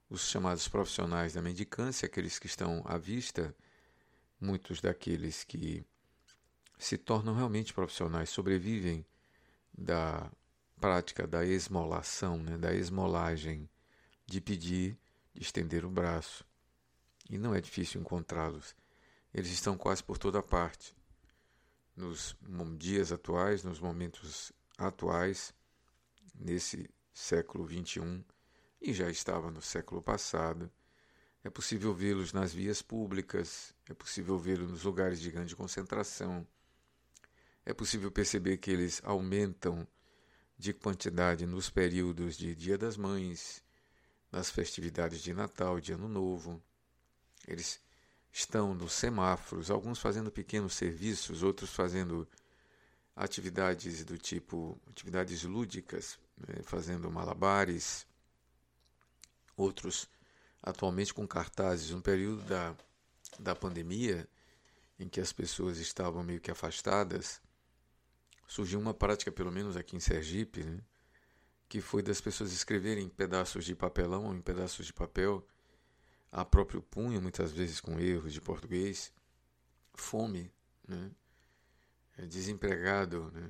os 0.10 0.22
chamados 0.30 0.68
profissionais 0.68 1.34
da 1.34 1.42
mendicância, 1.42 2.06
aqueles 2.06 2.38
que 2.38 2.48
estão 2.48 2.84
à 2.86 2.98
vista, 2.98 3.56
muitos 4.40 4.82
daqueles 4.82 5.44
que 5.44 5.86
se 6.78 6.98
tornam 6.98 7.34
realmente 7.34 7.74
profissionais, 7.74 8.30
sobrevivem 8.30 9.06
da 9.76 10.32
prática 10.80 11.26
da 11.26 11.46
esmolação, 11.46 12.38
né, 12.38 12.58
da 12.58 12.74
esmolagem, 12.74 13.70
de 14.28 14.42
pedir, 14.42 15.00
de 15.34 15.42
estender 15.42 15.86
o 15.86 15.90
braço. 15.90 16.46
E 17.30 17.38
não 17.38 17.56
é 17.56 17.62
difícil 17.62 18.02
encontrá-los. 18.02 18.76
Eles 19.34 19.50
estão 19.52 19.78
quase 19.78 20.04
por 20.04 20.18
toda 20.18 20.44
parte. 20.44 20.96
Nos 21.96 22.36
dias 22.78 23.12
atuais, 23.12 23.64
nos 23.64 23.80
momentos 23.80 24.52
atuais, 24.78 25.54
nesse 26.36 26.90
século 27.14 27.68
XXI, 27.68 28.24
e 28.80 28.94
já 28.94 29.10
estava 29.10 29.50
no 29.50 29.62
século 29.62 30.02
passado. 30.02 30.72
É 31.44 31.50
possível 31.50 31.94
vê-los 31.94 32.34
nas 32.34 32.54
vias 32.54 32.82
públicas, 32.82 33.74
é 33.90 33.94
possível 33.94 34.38
vê-los 34.38 34.70
nos 34.70 34.84
lugares 34.84 35.20
de 35.20 35.32
grande 35.32 35.56
concentração. 35.56 36.46
É 37.66 37.74
possível 37.74 38.12
perceber 38.12 38.58
que 38.58 38.70
eles 38.70 39.02
aumentam 39.04 39.88
de 40.58 40.74
quantidade 40.74 41.46
nos 41.46 41.70
períodos 41.70 42.38
de 42.38 42.56
Dia 42.56 42.78
das 42.78 42.98
Mães, 42.98 43.64
nas 44.32 44.50
festividades 44.50 45.22
de 45.22 45.34
Natal, 45.34 45.80
de 45.80 45.94
Ano 45.94 46.08
Novo. 46.08 46.62
Eles 47.48 47.80
estão 48.32 48.74
nos 48.74 48.94
semáforos, 48.94 49.72
alguns 49.72 50.00
fazendo 50.00 50.32
pequenos 50.32 50.74
serviços, 50.74 51.44
outros 51.44 51.72
fazendo 51.72 52.28
atividades 53.16 54.06
do 54.06 54.18
tipo 54.18 54.80
atividades 54.90 55.44
lúdicas, 55.44 56.20
né, 56.38 56.62
fazendo 56.64 57.10
malabares, 57.10 58.06
outros 59.56 60.08
atualmente 60.62 61.14
com 61.14 61.28
cartazes. 61.28 61.92
Um 61.92 62.02
período 62.02 62.44
da, 62.44 62.76
da 63.40 63.56
pandemia, 63.56 64.28
em 65.00 65.08
que 65.08 65.20
as 65.20 65.34
pessoas 65.34 65.78
estavam 65.80 66.24
meio 66.24 66.40
que 66.40 66.52
afastadas, 66.52 67.42
surgiu 68.48 68.80
uma 68.80 68.94
prática, 68.94 69.32
pelo 69.32 69.52
menos 69.52 69.76
aqui 69.76 69.96
em 69.96 70.00
Sergipe, 70.00 70.64
né, 70.64 70.80
que 71.70 71.82
foi 71.82 72.02
das 72.02 72.22
pessoas 72.22 72.52
escreverem 72.52 73.06
em 73.06 73.10
pedaços 73.10 73.66
de 73.66 73.76
papelão 73.76 74.26
ou 74.26 74.36
em 74.36 74.42
pedaços 74.42 74.86
de 74.86 74.94
papel, 74.94 75.46
a 76.32 76.46
próprio 76.46 76.82
punho, 76.82 77.22
muitas 77.22 77.52
vezes 77.52 77.82
com 77.82 78.00
erros 78.00 78.34
de 78.34 78.42
português, 78.42 79.12
fome, 79.94 80.52
né, 80.88 81.12
é 82.18 82.26
desempregado, 82.26 83.32
né, 83.32 83.50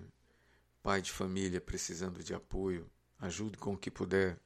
pai 0.82 1.02
de 1.02 1.12
família 1.12 1.62
precisando 1.62 2.24
de 2.24 2.34
apoio, 2.34 2.90
ajude 3.20 3.58
com 3.58 3.74
o 3.74 3.78
que 3.78 3.92
puder 3.92 4.40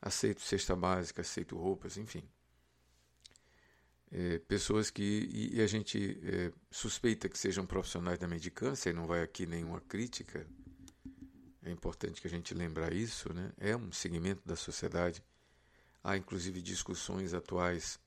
aceito 0.00 0.40
cesta 0.40 0.74
básica, 0.74 1.20
aceito 1.20 1.56
roupas, 1.56 1.96
enfim. 1.96 2.22
É, 4.12 4.38
pessoas 4.40 4.90
que 4.90 5.02
e, 5.02 5.56
e 5.56 5.62
a 5.62 5.66
gente 5.66 6.18
é, 6.24 6.52
suspeita 6.70 7.28
que 7.28 7.38
sejam 7.38 7.64
profissionais 7.64 8.18
da 8.18 8.26
medicância 8.26 8.90
e 8.90 8.92
não 8.92 9.06
vai 9.06 9.22
aqui 9.22 9.46
nenhuma 9.46 9.80
crítica 9.80 10.44
é 11.64 11.70
importante 11.70 12.20
que 12.20 12.26
a 12.26 12.30
gente 12.30 12.54
lembrar 12.54 12.92
isso 12.92 13.32
né 13.32 13.52
é 13.58 13.76
um 13.76 13.92
segmento 13.92 14.42
da 14.46 14.56
sociedade 14.56 15.22
há 16.02 16.16
inclusive 16.16 16.62
discussões 16.62 17.34
atuais 17.34 17.98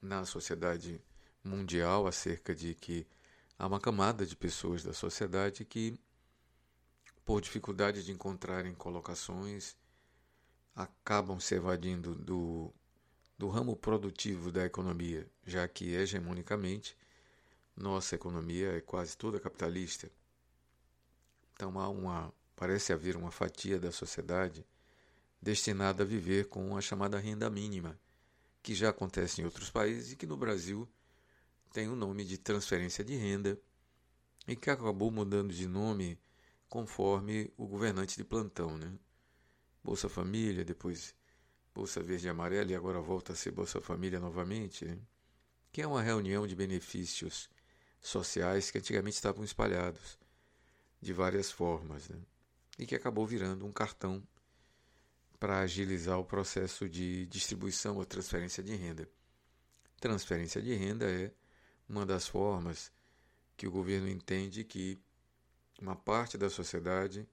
na 0.00 0.24
sociedade 0.24 1.00
mundial 1.42 2.06
acerca 2.06 2.54
de 2.54 2.74
que 2.74 3.06
há 3.58 3.66
uma 3.66 3.80
camada 3.80 4.26
de 4.26 4.36
pessoas 4.36 4.82
da 4.82 4.92
sociedade 4.92 5.64
que 5.64 5.98
por 7.24 7.40
dificuldade 7.40 8.04
de 8.04 8.12
encontrarem 8.12 8.72
colocações 8.74 9.76
acabam 10.74 11.40
se 11.40 11.56
evadindo 11.56 12.14
do, 12.14 12.72
do 13.36 13.48
ramo 13.48 13.74
produtivo 13.74 14.52
da 14.52 14.64
economia, 14.64 15.26
já 15.44 15.66
que 15.66 15.94
hegemonicamente 15.94 16.96
nossa 17.74 18.14
economia 18.14 18.76
é 18.76 18.80
quase 18.80 19.16
toda 19.16 19.40
capitalista. 19.40 20.10
Então 21.54 21.78
há 21.80 21.88
uma, 21.88 22.32
parece 22.56 22.92
haver 22.92 23.16
uma 23.16 23.30
fatia 23.30 23.78
da 23.78 23.92
sociedade 23.92 24.66
destinada 25.40 26.02
a 26.02 26.06
viver 26.06 26.48
com 26.48 26.76
a 26.76 26.80
chamada 26.80 27.18
renda 27.18 27.48
mínima, 27.50 28.00
que 28.62 28.74
já 28.74 28.88
acontece 28.88 29.40
em 29.40 29.44
outros 29.44 29.70
países 29.70 30.12
e 30.12 30.16
que 30.16 30.26
no 30.26 30.36
Brasil 30.36 30.88
tem 31.72 31.88
o 31.88 31.94
nome 31.94 32.24
de 32.24 32.38
transferência 32.38 33.04
de 33.04 33.14
renda 33.14 33.60
e 34.48 34.56
que 34.56 34.70
acabou 34.70 35.10
mudando 35.10 35.52
de 35.52 35.68
nome 35.68 36.18
conforme 36.68 37.52
o 37.56 37.66
governante 37.66 38.16
de 38.16 38.24
plantão, 38.24 38.76
né? 38.76 38.92
Bolsa 39.84 40.08
Família, 40.08 40.64
depois 40.64 41.14
Bolsa 41.72 42.02
Verde 42.02 42.26
e 42.26 42.30
Amarela 42.30 42.72
e 42.72 42.74
agora 42.74 43.00
volta 43.00 43.34
a 43.34 43.36
ser 43.36 43.52
Bolsa 43.52 43.80
Família 43.80 44.18
novamente, 44.18 44.84
né? 44.84 44.98
que 45.70 45.82
é 45.82 45.86
uma 45.86 46.02
reunião 46.02 46.46
de 46.46 46.56
benefícios 46.56 47.50
sociais 48.00 48.70
que 48.70 48.78
antigamente 48.78 49.14
estavam 49.14 49.44
espalhados 49.44 50.18
de 51.00 51.12
várias 51.12 51.52
formas 51.52 52.08
né? 52.08 52.18
E 52.78 52.86
que 52.86 52.94
acabou 52.94 53.26
virando 53.26 53.64
um 53.64 53.72
cartão 53.72 54.22
para 55.38 55.60
agilizar 55.60 56.18
o 56.18 56.24
processo 56.24 56.88
de 56.88 57.26
distribuição 57.26 57.96
ou 57.96 58.04
transferência 58.04 58.62
de 58.62 58.74
renda. 58.74 59.08
Transferência 60.00 60.60
de 60.60 60.74
renda 60.74 61.10
é 61.10 61.32
uma 61.88 62.04
das 62.04 62.26
formas 62.26 62.90
que 63.56 63.66
o 63.66 63.70
governo 63.70 64.08
entende 64.08 64.64
que 64.64 64.98
uma 65.80 65.94
parte 65.94 66.38
da 66.38 66.50
sociedade 66.50 67.26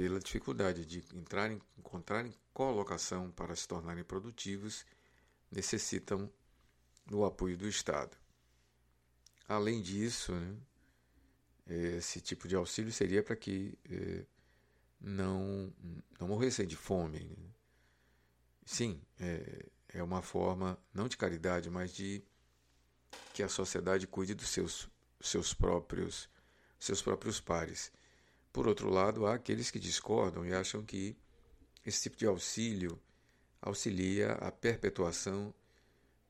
pela 0.00 0.18
dificuldade 0.18 0.86
de 0.86 1.04
entrar 1.14 1.50
em, 1.50 1.60
encontrarem 1.78 2.34
colocação 2.54 3.30
para 3.30 3.54
se 3.54 3.68
tornarem 3.68 4.02
produtivos, 4.02 4.86
necessitam 5.50 6.32
do 7.04 7.24
apoio 7.24 7.56
do 7.56 7.68
Estado. 7.68 8.16
Além 9.46 9.82
disso, 9.82 10.32
né, 10.32 10.56
esse 11.98 12.20
tipo 12.20 12.48
de 12.48 12.56
auxílio 12.56 12.90
seria 12.90 13.22
para 13.22 13.36
que 13.36 13.78
eh, 13.90 14.24
não, 15.00 15.72
não 16.18 16.28
morressem 16.28 16.66
de 16.66 16.76
fome. 16.76 17.20
Né? 17.20 17.48
Sim, 18.64 19.00
é, 19.18 19.66
é 19.88 20.02
uma 20.02 20.22
forma, 20.22 20.78
não 20.92 21.08
de 21.08 21.16
caridade, 21.16 21.70
mas 21.70 21.92
de 21.92 22.22
que 23.34 23.42
a 23.42 23.48
sociedade 23.48 24.06
cuide 24.06 24.34
dos 24.34 24.48
seus, 24.48 24.88
seus 25.20 25.54
próprios 25.54 26.28
seus 26.80 27.02
próprios 27.02 27.40
pares. 27.40 27.92
Por 28.52 28.66
outro 28.66 28.88
lado, 28.88 29.26
há 29.26 29.34
aqueles 29.34 29.70
que 29.70 29.78
discordam 29.78 30.44
e 30.46 30.52
acham 30.52 30.82
que 30.82 31.16
esse 31.84 32.02
tipo 32.02 32.16
de 32.16 32.26
auxílio 32.26 32.98
auxilia 33.60 34.32
a 34.32 34.50
perpetuação 34.50 35.54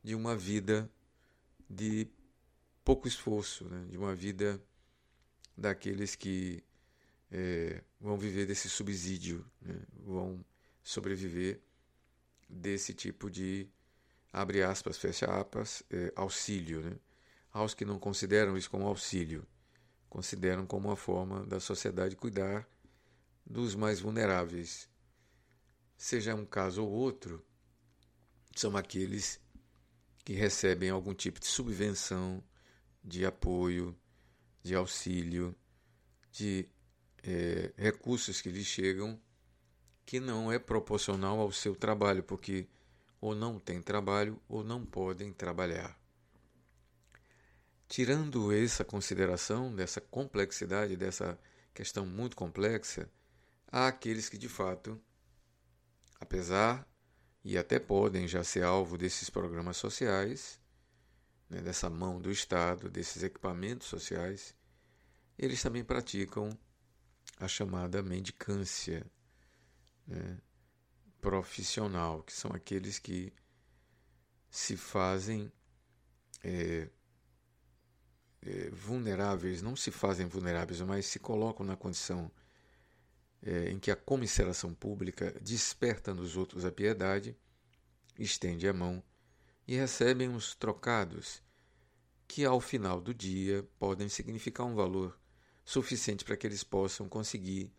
de 0.02 0.14
uma 0.14 0.36
vida 0.36 0.90
de 1.68 2.08
pouco 2.84 3.06
esforço, 3.06 3.64
né? 3.66 3.86
de 3.88 3.96
uma 3.96 4.14
vida 4.14 4.60
daqueles 5.56 6.16
que 6.16 6.64
é, 7.30 7.82
vão 8.00 8.16
viver 8.16 8.46
desse 8.46 8.68
subsídio, 8.68 9.46
né? 9.60 9.80
vão 10.04 10.44
sobreviver 10.82 11.60
desse 12.48 12.92
tipo 12.92 13.30
de, 13.30 13.68
abre 14.32 14.62
aspas, 14.62 14.98
fecha 14.98 15.26
aspas, 15.26 15.82
é, 15.90 16.12
auxílio. 16.16 16.80
Né? 16.80 16.96
Aos 17.52 17.74
que 17.74 17.84
não 17.84 17.98
consideram 17.98 18.56
isso 18.56 18.70
como 18.70 18.86
auxílio, 18.86 19.46
consideram 20.08 20.66
como 20.66 20.88
uma 20.88 20.96
forma 20.96 21.46
da 21.46 21.60
sociedade 21.60 22.16
cuidar 22.16 22.68
dos 23.46 23.74
mais 23.74 24.00
vulneráveis. 24.00 24.88
Seja 25.96 26.34
um 26.34 26.44
caso 26.44 26.82
ou 26.82 26.90
outro, 26.90 27.44
são 28.56 28.76
aqueles 28.76 29.40
que 30.24 30.32
recebem 30.32 30.90
algum 30.90 31.14
tipo 31.14 31.38
de 31.38 31.46
subvenção, 31.46 32.42
de 33.02 33.24
apoio, 33.24 33.96
de 34.62 34.74
auxílio, 34.74 35.54
de 36.30 36.68
é, 37.22 37.72
recursos 37.76 38.40
que 38.40 38.50
lhes 38.50 38.66
chegam 38.66 39.20
que 40.04 40.18
não 40.18 40.50
é 40.50 40.58
proporcional 40.58 41.38
ao 41.38 41.52
seu 41.52 41.76
trabalho, 41.76 42.22
porque 42.22 42.66
ou 43.20 43.34
não 43.34 43.58
têm 43.60 43.80
trabalho 43.80 44.40
ou 44.48 44.64
não 44.64 44.84
podem 44.84 45.32
trabalhar. 45.32 45.96
Tirando 47.86 48.52
essa 48.52 48.84
consideração 48.84 49.74
dessa 49.74 50.00
complexidade, 50.00 50.96
dessa 50.96 51.38
questão 51.74 52.06
muito 52.06 52.36
complexa, 52.36 53.08
há 53.70 53.88
aqueles 53.88 54.28
que 54.28 54.38
de 54.38 54.48
fato, 54.48 55.00
apesar 56.20 56.86
e 57.44 57.56
até 57.56 57.78
podem 57.78 58.26
já 58.26 58.42
ser 58.44 58.62
alvo 58.62 58.96
desses 58.96 59.30
programas 59.30 59.76
sociais, 59.76 60.60
né, 61.48 61.60
dessa 61.60 61.90
mão 61.90 62.20
do 62.20 62.30
Estado, 62.30 62.90
desses 62.90 63.22
equipamentos 63.22 63.88
sociais, 63.88 64.54
eles 65.38 65.62
também 65.62 65.82
praticam 65.82 66.56
a 67.40 67.48
chamada 67.48 68.02
mendicância, 68.02 69.04
né, 70.06 70.38
profissional, 71.20 72.22
que 72.22 72.32
são 72.32 72.52
aqueles 72.52 72.98
que 72.98 73.32
se 74.50 74.76
fazem 74.76 75.50
é, 76.44 76.88
é, 78.42 78.70
vulneráveis, 78.70 79.62
não 79.62 79.74
se 79.74 79.90
fazem 79.90 80.26
vulneráveis, 80.26 80.80
mas 80.82 81.06
se 81.06 81.18
colocam 81.18 81.64
na 81.64 81.76
condição 81.76 82.30
é, 83.42 83.70
em 83.70 83.78
que 83.78 83.90
a 83.90 83.96
comisseração 83.96 84.74
pública 84.74 85.32
desperta 85.40 86.14
nos 86.14 86.36
outros 86.36 86.64
a 86.64 86.72
piedade, 86.72 87.36
estende 88.18 88.68
a 88.68 88.72
mão 88.72 89.02
e 89.66 89.76
recebem 89.76 90.28
uns 90.28 90.54
trocados 90.54 91.42
que 92.26 92.44
ao 92.44 92.60
final 92.60 93.00
do 93.00 93.14
dia 93.14 93.66
podem 93.78 94.08
significar 94.08 94.66
um 94.66 94.74
valor 94.74 95.19
suficiente 95.70 96.24
para 96.24 96.36
que 96.36 96.44
eles 96.44 96.64
possam 96.64 97.08
conseguir 97.08 97.72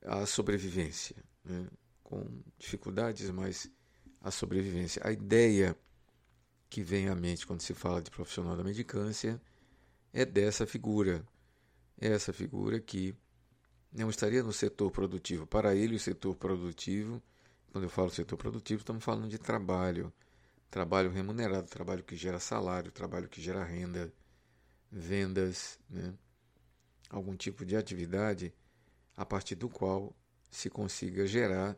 a 0.00 0.24
sobrevivência, 0.24 1.14
né? 1.44 1.68
com 2.02 2.24
dificuldades, 2.56 3.28
mas 3.30 3.70
a 4.18 4.30
sobrevivência. 4.30 5.02
A 5.04 5.12
ideia 5.12 5.76
que 6.70 6.82
vem 6.82 7.08
à 7.08 7.14
mente 7.14 7.46
quando 7.46 7.60
se 7.60 7.74
fala 7.74 8.00
de 8.00 8.10
profissional 8.10 8.56
da 8.56 8.64
medicância 8.64 9.38
é 10.10 10.24
dessa 10.24 10.66
figura, 10.66 11.22
essa 12.00 12.32
figura 12.32 12.80
que 12.80 13.14
não 13.92 14.08
estaria 14.08 14.42
no 14.42 14.52
setor 14.52 14.90
produtivo. 14.90 15.46
Para 15.46 15.74
ele, 15.74 15.96
o 15.96 16.00
setor 16.00 16.34
produtivo, 16.34 17.22
quando 17.72 17.84
eu 17.84 17.90
falo 17.90 18.08
setor 18.08 18.38
produtivo, 18.38 18.80
estamos 18.80 19.04
falando 19.04 19.28
de 19.28 19.36
trabalho, 19.38 20.10
trabalho 20.70 21.10
remunerado, 21.10 21.68
trabalho 21.68 22.02
que 22.02 22.16
gera 22.16 22.40
salário, 22.40 22.90
trabalho 22.90 23.28
que 23.28 23.42
gera 23.42 23.62
renda, 23.62 24.10
vendas, 24.90 25.78
né? 25.90 26.14
Algum 27.08 27.36
tipo 27.36 27.64
de 27.64 27.76
atividade 27.76 28.52
a 29.16 29.24
partir 29.24 29.54
do 29.54 29.68
qual 29.68 30.14
se 30.50 30.68
consiga 30.68 31.26
gerar 31.26 31.76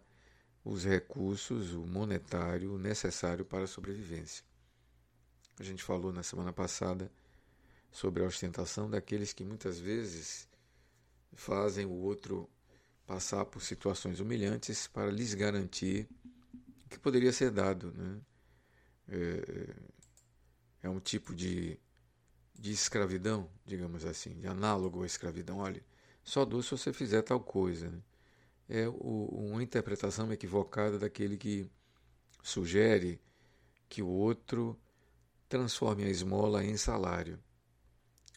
os 0.65 0.85
recursos, 0.85 1.73
o 1.73 1.87
monetário 1.87 2.79
necessário 2.79 3.45
para 3.45 3.65
a 3.65 3.69
sobrevivência. 3.69 4.45
A 5.59 5.63
gente 5.63 5.83
falou 5.83 6.13
na 6.13 6.23
semana 6.23 6.53
passada 6.53 7.11
sobre 7.91 8.23
a 8.23 8.27
ostentação 8.27 8.89
daqueles 8.89 9.33
que 9.33 9.45
muitas 9.45 9.79
vezes 9.79 10.49
fazem 11.33 11.87
o 11.87 11.93
outro 11.93 12.49
passar 13.07 13.45
por 13.47 13.63
situações 13.63 14.21
humilhantes 14.21 14.87
para 14.87 15.11
lhes 15.11 15.33
garantir 15.35 16.07
o 16.85 16.89
que 16.89 16.99
poderia 16.99 17.33
ser 17.33 17.51
dado. 17.51 17.93
Né? 17.93 18.21
É, 19.09 19.75
é 20.83 20.91
um 20.91 21.01
tipo 21.01 21.35
de, 21.35 21.81
de 22.59 22.73
escravidão, 22.73 23.49
digamos 23.65 24.05
assim, 24.05 24.35
de 24.35 24.49
análogo 24.49 25.05
à 25.05 25.07
escravidão. 25.07 25.59
Olha, 25.59 25.83
só 26.25 26.45
dou 26.45 26.63
se 26.63 26.73
você 26.73 26.93
fizer 26.93 27.23
tal 27.23 27.41
coisa. 27.41 27.89
Né? 27.89 28.03
É 28.69 28.89
uma 28.89 29.63
interpretação 29.63 30.33
equivocada 30.33 30.99
daquele 30.99 31.37
que 31.37 31.71
sugere 32.43 33.21
que 33.89 34.03
o 34.03 34.09
outro 34.09 34.79
transforme 35.49 36.05
a 36.05 36.09
esmola 36.09 36.65
em 36.65 36.77
salário. 36.77 37.39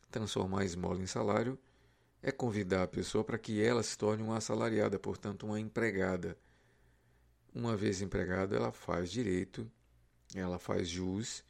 Transformar 0.10 0.62
a 0.62 0.66
esmola 0.66 1.02
em 1.02 1.08
salário 1.08 1.58
é 2.22 2.32
convidar 2.32 2.84
a 2.84 2.88
pessoa 2.88 3.24
para 3.24 3.38
que 3.38 3.62
ela 3.62 3.82
se 3.82 3.98
torne 3.98 4.22
uma 4.22 4.38
assalariada, 4.38 5.00
portanto, 5.00 5.46
uma 5.46 5.60
empregada. 5.60 6.38
Uma 7.54 7.76
vez 7.76 8.02
empregada, 8.02 8.56
ela 8.56 8.72
faz 8.72 9.12
direito, 9.12 9.70
ela 10.34 10.60
faz 10.60 10.88
jus 10.88 11.44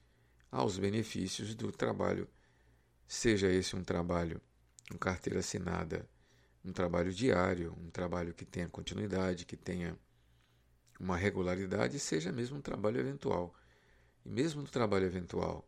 aos 0.49 0.77
benefícios 0.77 1.53
do 1.53 1.71
trabalho, 1.71 2.27
seja 3.13 3.51
esse 3.51 3.75
um 3.75 3.83
trabalho 3.83 4.41
com 4.89 4.97
carteira 4.97 5.39
assinada 5.39 6.07
um 6.63 6.71
trabalho 6.71 7.11
diário, 7.11 7.75
um 7.77 7.89
trabalho 7.89 8.33
que 8.33 8.45
tenha 8.45 8.69
continuidade, 8.69 9.45
que 9.45 9.57
tenha 9.57 9.97
uma 10.97 11.17
regularidade, 11.17 11.99
seja 11.99 12.31
mesmo 12.31 12.57
um 12.57 12.61
trabalho 12.61 12.99
eventual. 12.99 13.53
E 14.23 14.29
mesmo 14.29 14.61
no 14.61 14.67
trabalho 14.67 15.05
eventual, 15.05 15.67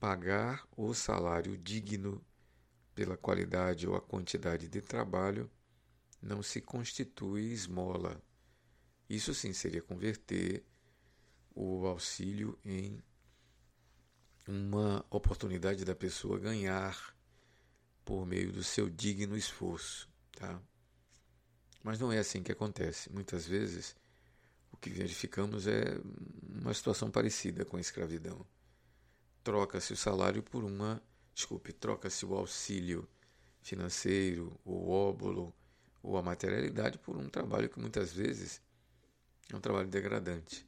pagar 0.00 0.66
o 0.76 0.94
salário 0.94 1.58
digno 1.58 2.24
pela 2.94 3.16
qualidade 3.16 3.86
ou 3.86 3.94
a 3.96 4.00
quantidade 4.00 4.68
de 4.68 4.80
trabalho 4.80 5.50
não 6.22 6.42
se 6.42 6.60
constitui 6.62 7.52
esmola. 7.52 8.22
Isso 9.06 9.34
sim 9.34 9.52
seria 9.52 9.82
converter 9.82 10.64
o 11.54 11.86
auxílio 11.86 12.58
em 12.64 13.02
uma 14.48 15.04
oportunidade 15.10 15.84
da 15.84 15.94
pessoa 15.94 16.38
ganhar 16.38 17.14
por 18.04 18.24
meio 18.24 18.50
do 18.50 18.64
seu 18.64 18.88
digno 18.88 19.36
esforço. 19.36 20.08
Tá? 20.32 20.60
Mas 21.84 21.98
não 22.00 22.10
é 22.10 22.18
assim 22.18 22.42
que 22.42 22.50
acontece. 22.50 23.12
Muitas 23.12 23.46
vezes 23.46 23.94
o 24.72 24.76
que 24.76 24.88
verificamos 24.88 25.66
é 25.66 26.00
uma 26.42 26.72
situação 26.72 27.10
parecida 27.10 27.64
com 27.64 27.76
a 27.76 27.80
escravidão. 27.80 28.44
Troca-se 29.44 29.92
o 29.92 29.96
salário 29.96 30.42
por 30.42 30.64
uma, 30.64 31.02
desculpe, 31.34 31.72
troca-se 31.72 32.24
o 32.24 32.34
auxílio 32.34 33.08
financeiro, 33.60 34.58
o 34.64 34.90
óbolo 34.90 35.54
ou 36.02 36.16
a 36.16 36.22
materialidade 36.22 36.98
por 36.98 37.16
um 37.16 37.28
trabalho 37.28 37.68
que 37.68 37.78
muitas 37.78 38.12
vezes 38.12 38.62
é 39.52 39.56
um 39.56 39.60
trabalho 39.60 39.88
degradante. 39.88 40.67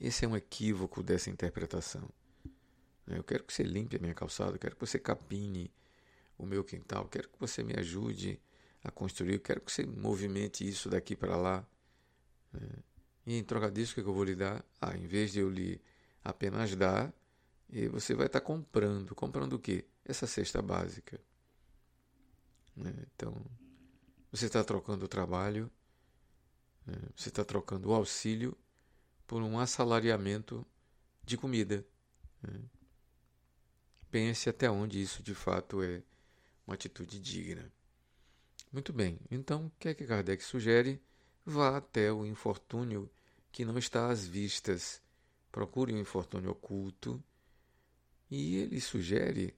Esse 0.00 0.24
é 0.24 0.28
um 0.28 0.34
equívoco 0.34 1.02
dessa 1.02 1.28
interpretação. 1.28 2.08
Né? 3.06 3.18
Eu 3.18 3.24
quero 3.24 3.44
que 3.44 3.52
você 3.52 3.62
limpe 3.62 3.96
a 3.96 3.98
minha 3.98 4.14
calçada, 4.14 4.58
quero 4.58 4.74
que 4.74 4.80
você 4.80 4.98
capine 4.98 5.70
o 6.38 6.46
meu 6.46 6.64
quintal, 6.64 7.06
quero 7.06 7.28
que 7.28 7.38
você 7.38 7.62
me 7.62 7.74
ajude 7.78 8.40
a 8.82 8.90
construir, 8.90 9.40
quero 9.40 9.60
que 9.60 9.70
você 9.70 9.84
movimente 9.84 10.66
isso 10.66 10.88
daqui 10.88 11.14
para 11.14 11.36
lá. 11.36 11.66
Né? 12.50 12.68
E 13.26 13.36
em 13.36 13.44
troca 13.44 13.70
disso, 13.70 13.92
o 13.92 14.02
que 14.02 14.08
eu 14.08 14.14
vou 14.14 14.24
lhe 14.24 14.34
dar? 14.34 14.64
Ah, 14.80 14.96
em 14.96 15.06
vez 15.06 15.32
de 15.32 15.40
eu 15.40 15.50
lhe 15.50 15.78
apenas 16.24 16.74
dar, 16.74 17.12
você 17.92 18.14
vai 18.14 18.26
estar 18.26 18.40
comprando. 18.40 19.14
Comprando 19.14 19.52
o 19.52 19.58
quê? 19.58 19.84
Essa 20.02 20.26
cesta 20.26 20.62
básica. 20.62 21.20
Né? 22.74 22.92
Então, 23.14 23.36
você 24.32 24.46
está 24.46 24.64
trocando 24.64 25.04
o 25.04 25.08
trabalho, 25.08 25.70
você 27.14 27.28
está 27.28 27.44
trocando 27.44 27.90
o 27.90 27.94
auxílio 27.94 28.56
por 29.30 29.42
um 29.42 29.60
assalariamento 29.60 30.66
de 31.22 31.36
comida. 31.36 31.86
Pense 34.10 34.50
até 34.50 34.68
onde 34.68 35.00
isso 35.00 35.22
de 35.22 35.36
fato 35.36 35.84
é 35.84 36.02
uma 36.66 36.74
atitude 36.74 37.20
digna. 37.20 37.72
Muito 38.72 38.92
bem, 38.92 39.20
então 39.30 39.66
o 39.66 39.72
que 39.78 39.86
é 39.86 39.94
que 39.94 40.04
Kardec 40.04 40.42
sugere? 40.42 41.00
Vá 41.46 41.76
até 41.76 42.12
o 42.12 42.26
infortúnio 42.26 43.08
que 43.52 43.64
não 43.64 43.78
está 43.78 44.10
às 44.10 44.26
vistas. 44.26 45.00
Procure 45.52 45.94
um 45.94 46.00
infortúnio 46.00 46.50
oculto. 46.50 47.22
E 48.28 48.56
ele 48.56 48.80
sugere, 48.80 49.54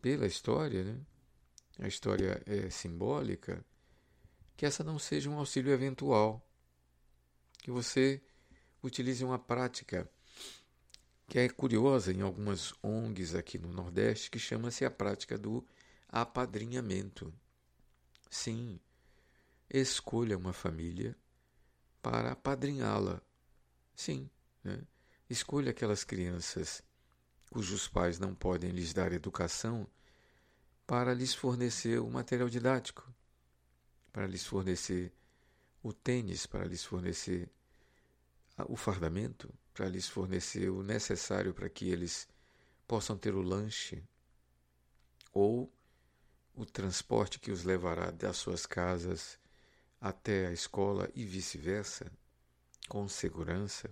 pela 0.00 0.26
história, 0.26 0.82
né? 0.82 1.00
a 1.78 1.86
história 1.86 2.42
é 2.44 2.68
simbólica, 2.70 3.64
que 4.56 4.66
essa 4.66 4.82
não 4.82 4.98
seja 4.98 5.30
um 5.30 5.38
auxílio 5.38 5.72
eventual. 5.72 6.44
Que 7.58 7.70
você 7.70 8.20
utilize 8.82 9.24
uma 9.24 9.38
prática 9.38 10.10
que 11.28 11.38
é 11.38 11.48
curiosa 11.48 12.12
em 12.12 12.20
algumas 12.20 12.74
ONGs 12.82 13.34
aqui 13.34 13.58
no 13.58 13.72
Nordeste, 13.72 14.30
que 14.30 14.38
chama-se 14.38 14.84
a 14.84 14.90
prática 14.90 15.38
do 15.38 15.66
apadrinhamento. 16.08 17.32
Sim, 18.28 18.78
escolha 19.70 20.36
uma 20.36 20.52
família 20.52 21.16
para 22.02 22.32
apadrinhá-la. 22.32 23.22
Sim, 23.94 24.28
né? 24.62 24.82
escolha 25.30 25.70
aquelas 25.70 26.04
crianças 26.04 26.82
cujos 27.50 27.86
pais 27.86 28.18
não 28.18 28.34
podem 28.34 28.70
lhes 28.70 28.92
dar 28.94 29.12
educação 29.12 29.86
para 30.86 31.14
lhes 31.14 31.34
fornecer 31.34 32.00
o 32.00 32.10
material 32.10 32.48
didático, 32.48 33.10
para 34.10 34.26
lhes 34.26 34.44
fornecer 34.44 35.12
o 35.82 35.92
tênis, 35.92 36.46
para 36.46 36.64
lhes 36.64 36.84
fornecer 36.84 37.50
o 38.68 38.76
fardamento, 38.76 39.52
para 39.72 39.88
lhes 39.88 40.08
fornecer 40.08 40.70
o 40.70 40.82
necessário 40.82 41.54
para 41.54 41.68
que 41.68 41.88
eles 41.88 42.28
possam 42.86 43.16
ter 43.16 43.34
o 43.34 43.42
lanche 43.42 44.02
ou 45.32 45.72
o 46.54 46.66
transporte 46.66 47.38
que 47.38 47.50
os 47.50 47.64
levará 47.64 48.10
das 48.10 48.36
suas 48.36 48.66
casas 48.66 49.38
até 50.00 50.48
a 50.48 50.52
escola 50.52 51.10
e 51.14 51.24
vice-versa, 51.24 52.12
com 52.88 53.08
segurança. 53.08 53.90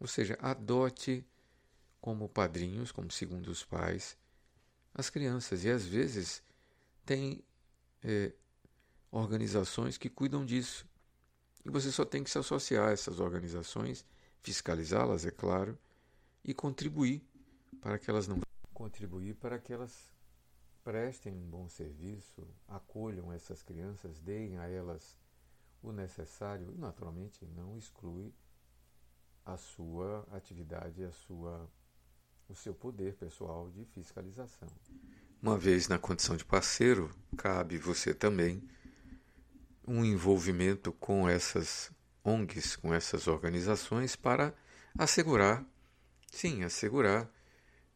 Ou 0.00 0.06
seja, 0.06 0.36
adote 0.40 1.24
como 2.00 2.28
padrinhos, 2.28 2.90
como 2.90 3.10
segundos 3.10 3.64
pais, 3.64 4.16
as 4.92 5.08
crianças. 5.08 5.64
E 5.64 5.70
às 5.70 5.84
vezes 5.86 6.42
tem 7.04 7.44
é, 8.02 8.32
organizações 9.10 9.96
que 9.96 10.08
cuidam 10.08 10.44
disso. 10.44 10.86
E 11.64 11.70
você 11.70 11.90
só 11.90 12.04
tem 12.04 12.22
que 12.22 12.30
se 12.30 12.38
associar 12.38 12.88
a 12.88 12.92
essas 12.92 13.20
organizações, 13.20 14.04
fiscalizá-las, 14.42 15.24
é 15.24 15.30
claro, 15.30 15.78
e 16.44 16.52
contribuir 16.52 17.22
para 17.80 17.98
que 17.98 18.10
elas 18.10 18.28
não 18.28 18.40
contribuir 18.72 19.34
para 19.36 19.58
que 19.58 19.72
elas 19.72 20.12
prestem 20.82 21.32
um 21.32 21.48
bom 21.48 21.68
serviço, 21.68 22.46
acolham 22.68 23.32
essas 23.32 23.62
crianças, 23.62 24.20
deem 24.20 24.58
a 24.58 24.68
elas 24.68 25.18
o 25.82 25.92
necessário 25.92 26.70
e, 26.74 26.78
naturalmente, 26.78 27.46
não 27.46 27.78
exclui 27.78 28.34
a 29.46 29.56
sua 29.56 30.26
atividade, 30.32 31.04
a 31.04 31.12
sua, 31.12 31.70
o 32.48 32.54
seu 32.54 32.74
poder 32.74 33.14
pessoal 33.14 33.70
de 33.70 33.84
fiscalização. 33.86 34.68
Uma 35.40 35.56
vez 35.56 35.88
na 35.88 35.98
condição 35.98 36.36
de 36.36 36.44
parceiro, 36.44 37.14
cabe 37.36 37.78
você 37.78 38.12
também 38.12 38.66
um 39.86 40.04
envolvimento 40.04 40.92
com 40.92 41.28
essas 41.28 41.90
ONGs, 42.24 42.76
com 42.76 42.92
essas 42.92 43.26
organizações, 43.26 44.16
para 44.16 44.54
assegurar, 44.98 45.64
sim, 46.30 46.64
assegurar 46.64 47.30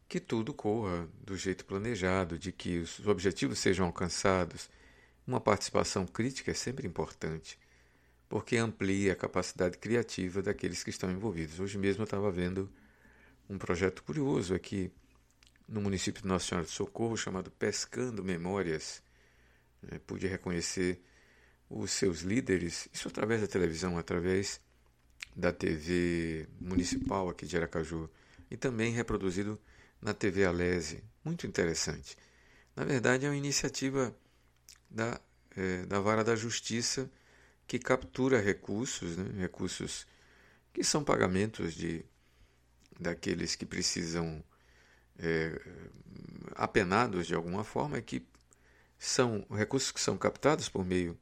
que 0.09 0.21
tudo 0.21 0.55
corra 0.55 1.09
do 1.23 1.37
jeito 1.37 1.65
planejado, 1.65 2.39
de 2.39 2.51
que 2.53 2.79
os 2.79 3.07
objetivos 3.07 3.59
sejam 3.59 3.87
alcançados. 3.87 4.71
Uma 5.27 5.41
participação 5.41 6.07
crítica 6.07 6.51
é 6.51 6.55
sempre 6.55 6.87
importante, 6.87 7.59
porque 8.29 8.57
amplia 8.57 9.13
a 9.13 9.17
capacidade 9.17 9.77
criativa 9.77 10.41
daqueles 10.41 10.83
que 10.83 10.91
estão 10.91 11.11
envolvidos. 11.11 11.61
Hoje 11.61 11.77
mesmo 11.77 12.03
eu 12.03 12.05
estava 12.05 12.31
vendo 12.31 12.71
um 13.49 13.59
projeto 13.59 14.03
curioso 14.03 14.55
aqui 14.55 14.91
no 15.69 15.83
município 15.83 16.23
de 16.23 16.29
Nossa 16.29 16.47
Senhora 16.47 16.67
de 16.67 16.73
Socorro, 16.73 17.17
chamado 17.17 17.51
Pescando 17.51 18.25
Memórias. 18.25 19.03
É, 19.91 19.99
pude 19.99 20.27
reconhecer 20.27 21.03
os 21.69 21.91
seus 21.91 22.21
líderes, 22.21 22.89
isso 22.93 23.09
através 23.09 23.41
da 23.41 23.47
televisão, 23.47 23.99
através 23.99 24.61
da 25.37 25.53
TV 25.53 26.49
municipal 26.61 27.29
aqui 27.29 27.47
de 27.47 27.57
Aracaju, 27.57 28.09
e 28.51 28.57
também 28.57 28.93
reproduzido 28.93 29.61
na 30.01 30.15
TV 30.15 30.45
Alese. 30.45 31.05
Muito 31.25 31.47
interessante. 31.47 32.17
Na 32.75 32.85
verdade, 32.85 33.27
é 33.27 33.29
uma 33.29 33.37
iniciativa 33.37 34.17
da, 34.89 35.21
é, 35.57 35.85
da 35.85 36.01
Vara 36.01 36.25
da 36.25 36.35
Justiça 36.35 37.11
que 37.67 37.79
captura 37.79 38.41
recursos, 38.41 39.17
né? 39.17 39.41
recursos 39.41 40.07
que 40.73 40.83
são 40.83 41.05
pagamentos 41.05 41.75
de 41.75 42.05
daqueles 42.99 43.55
que 43.55 43.67
precisam 43.67 44.43
é, 45.19 45.61
apenados 46.57 47.27
de 47.27 47.35
alguma 47.35 47.63
forma, 47.63 48.01
que 48.01 48.27
são 48.99 49.47
recursos 49.51 49.93
que 49.93 50.01
são 50.01 50.17
captados 50.17 50.69
por 50.69 50.85
meio 50.85 51.17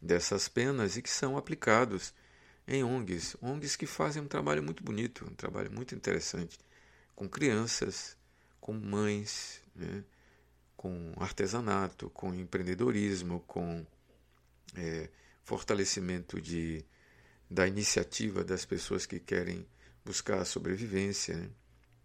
dessas 0.00 0.48
penas 0.48 0.96
e 0.96 1.02
que 1.02 1.10
são 1.10 1.36
aplicados 1.36 2.14
em 2.66 2.82
ONGs, 2.82 3.36
ONGs 3.40 3.76
que 3.76 3.86
fazem 3.86 4.22
um 4.22 4.28
trabalho 4.28 4.62
muito 4.62 4.82
bonito, 4.82 5.24
um 5.24 5.34
trabalho 5.34 5.70
muito 5.70 5.94
interessante 5.94 6.58
com 7.14 7.28
crianças, 7.28 8.16
com 8.60 8.72
mães, 8.72 9.62
né? 9.74 10.04
com 10.76 11.12
artesanato, 11.16 12.10
com 12.10 12.34
empreendedorismo, 12.34 13.40
com 13.46 13.86
é, 14.76 15.08
fortalecimento 15.42 16.40
de, 16.40 16.84
da 17.50 17.66
iniciativa 17.66 18.44
das 18.44 18.64
pessoas 18.64 19.06
que 19.06 19.18
querem 19.18 19.66
buscar 20.04 20.40
a 20.40 20.44
sobrevivência, 20.44 21.36
né? 21.36 21.48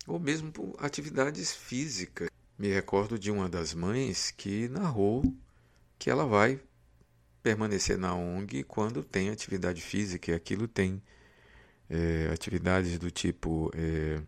ou 0.07 0.19
mesmo 0.19 0.51
por 0.51 0.75
atividades 0.79 1.53
físicas. 1.53 2.29
Me 2.57 2.67
recordo 2.69 3.17
de 3.17 3.31
uma 3.31 3.49
das 3.49 3.73
mães 3.73 4.31
que 4.31 4.69
narrou 4.69 5.23
que 5.97 6.09
ela 6.09 6.25
vai 6.25 6.59
permanecer 7.41 7.97
na 7.97 8.13
ONG 8.13 8.63
quando 8.63 9.03
tem 9.03 9.29
atividade 9.29 9.81
física, 9.81 10.31
e 10.31 10.33
aquilo 10.33 10.67
tem 10.67 11.01
é, 11.89 12.29
atividades 12.33 12.97
do 12.97 13.11
tipo 13.11 13.71
é, 13.75 14.21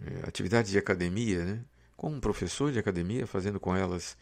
é, 0.00 0.26
atividades 0.26 0.72
de 0.72 0.78
academia, 0.78 1.44
né? 1.44 1.64
como 1.96 2.16
um 2.16 2.20
professor 2.20 2.72
de 2.72 2.78
academia, 2.78 3.26
fazendo 3.26 3.60
com 3.60 3.74
elas 3.74 4.16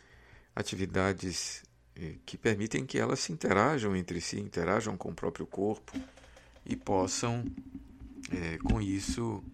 atividades 0.55 1.65
que 2.27 2.37
permitem 2.37 2.85
que 2.85 2.99
elas 2.99 3.21
se 3.21 3.33
interajam 3.33 3.95
entre 3.95 4.21
si, 4.21 4.39
interajam 4.41 4.97
com 4.97 5.11
o 5.11 5.15
próprio 5.15 5.47
corpo 5.47 5.93
e 6.67 6.75
possam, 6.75 7.45
com 8.65 8.81
isso, 8.81 9.45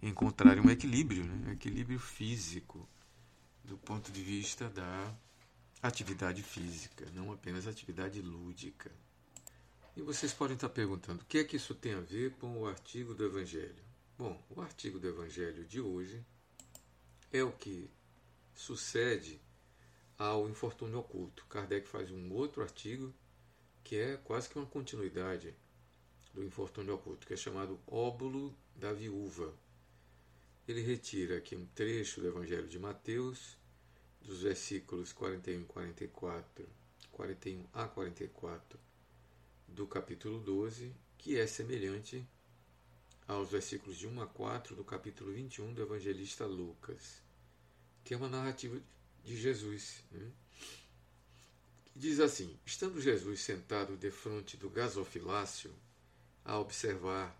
encontrar 0.00 0.58
um 0.60 0.70
equilíbrio, 0.70 1.24
né? 1.24 1.52
equilíbrio 1.52 1.98
físico, 1.98 2.88
do 3.64 3.76
ponto 3.76 4.12
de 4.12 4.22
vista 4.22 4.68
da 4.68 5.12
atividade 5.82 6.42
física, 6.42 7.04
não 7.12 7.32
apenas 7.32 7.66
atividade 7.66 8.22
lúdica. 8.22 8.92
E 9.96 10.00
vocês 10.00 10.32
podem 10.32 10.54
estar 10.54 10.68
perguntando: 10.68 11.22
o 11.22 11.26
que 11.26 11.38
é 11.38 11.44
que 11.44 11.56
isso 11.56 11.74
tem 11.74 11.94
a 11.94 12.00
ver 12.00 12.32
com 12.34 12.62
o 12.62 12.66
artigo 12.66 13.14
do 13.14 13.24
Evangelho? 13.24 13.82
Bom, 14.16 14.40
o 14.48 14.60
artigo 14.60 15.00
do 15.00 15.08
Evangelho 15.08 15.64
de 15.64 15.80
hoje 15.80 16.24
é 17.32 17.42
o 17.42 17.50
que 17.50 17.90
sucede 18.54 19.40
ao 20.16 20.48
infortúnio 20.48 21.00
oculto. 21.00 21.44
Kardec 21.46 21.88
faz 21.88 22.10
um 22.10 22.32
outro 22.32 22.62
artigo 22.62 23.12
que 23.82 23.96
é 23.96 24.16
quase 24.16 24.48
que 24.48 24.56
uma 24.56 24.66
continuidade 24.66 25.54
do 26.32 26.44
infortúnio 26.44 26.94
oculto, 26.94 27.26
que 27.26 27.34
é 27.34 27.36
chamado 27.36 27.80
Óbulo 27.86 28.56
da 28.76 28.92
Viúva. 28.92 29.52
Ele 30.66 30.80
retira 30.80 31.38
aqui 31.38 31.56
um 31.56 31.66
trecho 31.66 32.20
do 32.20 32.28
Evangelho 32.28 32.68
de 32.68 32.78
Mateus, 32.78 33.58
dos 34.24 34.42
versículos 34.42 35.12
41 35.12 35.60
e 35.60 35.64
44, 35.64 36.68
41 37.10 37.66
a 37.72 37.86
44 37.86 38.78
do 39.68 39.86
capítulo 39.86 40.38
12, 40.40 40.92
que 41.18 41.38
é 41.38 41.46
semelhante 41.46 42.26
aos 43.26 43.50
versículos 43.50 43.96
de 43.96 44.06
1 44.06 44.20
a 44.22 44.26
4 44.26 44.76
do 44.76 44.84
capítulo 44.84 45.32
21 45.32 45.72
do 45.72 45.82
evangelista 45.82 46.46
Lucas, 46.46 47.22
que 48.04 48.14
é 48.14 48.16
uma 48.16 48.28
narrativa 48.28 48.80
de 49.24 49.36
Jesus. 49.36 50.02
Né? 50.10 50.30
Diz 51.94 52.20
assim: 52.20 52.58
Estando 52.64 53.00
Jesus 53.00 53.40
sentado 53.40 53.96
defronte 53.96 54.56
do 54.56 54.68
gasofilácio, 54.68 55.72
a 56.44 56.58
observar 56.58 57.38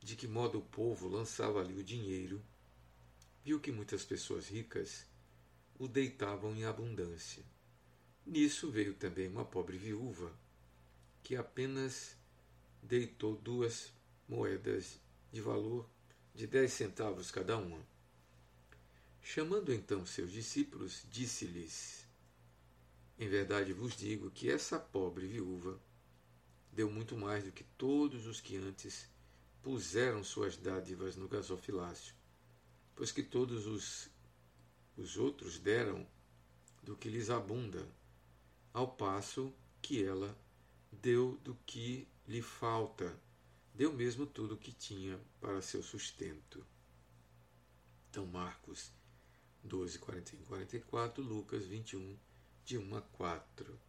de 0.00 0.14
que 0.14 0.28
modo 0.28 0.58
o 0.58 0.62
povo 0.62 1.08
lançava 1.08 1.60
ali 1.60 1.74
o 1.74 1.82
dinheiro, 1.82 2.40
viu 3.44 3.58
que 3.58 3.72
muitas 3.72 4.04
pessoas 4.04 4.48
ricas 4.48 5.06
o 5.78 5.88
deitavam 5.88 6.54
em 6.54 6.64
abundância. 6.64 7.42
Nisso 8.26 8.70
veio 8.70 8.94
também 8.94 9.28
uma 9.28 9.44
pobre 9.44 9.76
viúva, 9.76 10.32
que 11.22 11.36
apenas 11.36 12.16
deitou 12.82 13.36
duas 13.36 13.92
moedas 14.28 15.00
de 15.32 15.40
valor 15.40 15.88
de 16.34 16.46
dez 16.46 16.72
centavos 16.72 17.30
cada 17.30 17.56
uma. 17.56 17.80
Chamando 19.20 19.72
então 19.72 20.04
seus 20.04 20.30
discípulos, 20.32 21.06
disse-lhes: 21.10 22.06
Em 23.18 23.28
verdade 23.28 23.72
vos 23.72 23.96
digo 23.96 24.30
que 24.30 24.50
essa 24.50 24.78
pobre 24.78 25.26
viúva 25.26 25.80
deu 26.72 26.90
muito 26.90 27.16
mais 27.16 27.44
do 27.44 27.52
que 27.52 27.64
todos 27.78 28.26
os 28.26 28.40
que 28.40 28.56
antes 28.56 29.08
puseram 29.62 30.22
suas 30.22 30.56
dádivas 30.56 31.16
no 31.16 31.28
gasofilácio, 31.28 32.14
pois 32.94 33.10
que 33.12 33.22
todos 33.22 33.66
os, 33.66 34.10
os 34.96 35.16
outros 35.16 35.58
deram 35.58 36.06
do 36.82 36.96
que 36.96 37.08
lhes 37.08 37.30
abunda, 37.30 37.88
ao 38.72 38.88
passo 38.88 39.52
que 39.80 40.04
ela 40.04 40.36
deu 40.92 41.38
do 41.44 41.54
que 41.66 42.06
lhe 42.26 42.42
falta, 42.42 43.18
deu 43.74 43.92
mesmo 43.92 44.26
tudo 44.26 44.54
o 44.54 44.58
que 44.58 44.72
tinha 44.72 45.18
para 45.40 45.62
seu 45.62 45.82
sustento. 45.82 46.64
Então, 48.10 48.26
Marcos 48.26 48.92
12, 49.62 49.98
41, 49.98 50.44
44, 50.44 51.22
Lucas 51.22 51.66
21, 51.66 52.16
de 52.64 52.78
1 52.78 52.96
a 52.96 53.02
4. 53.02 53.80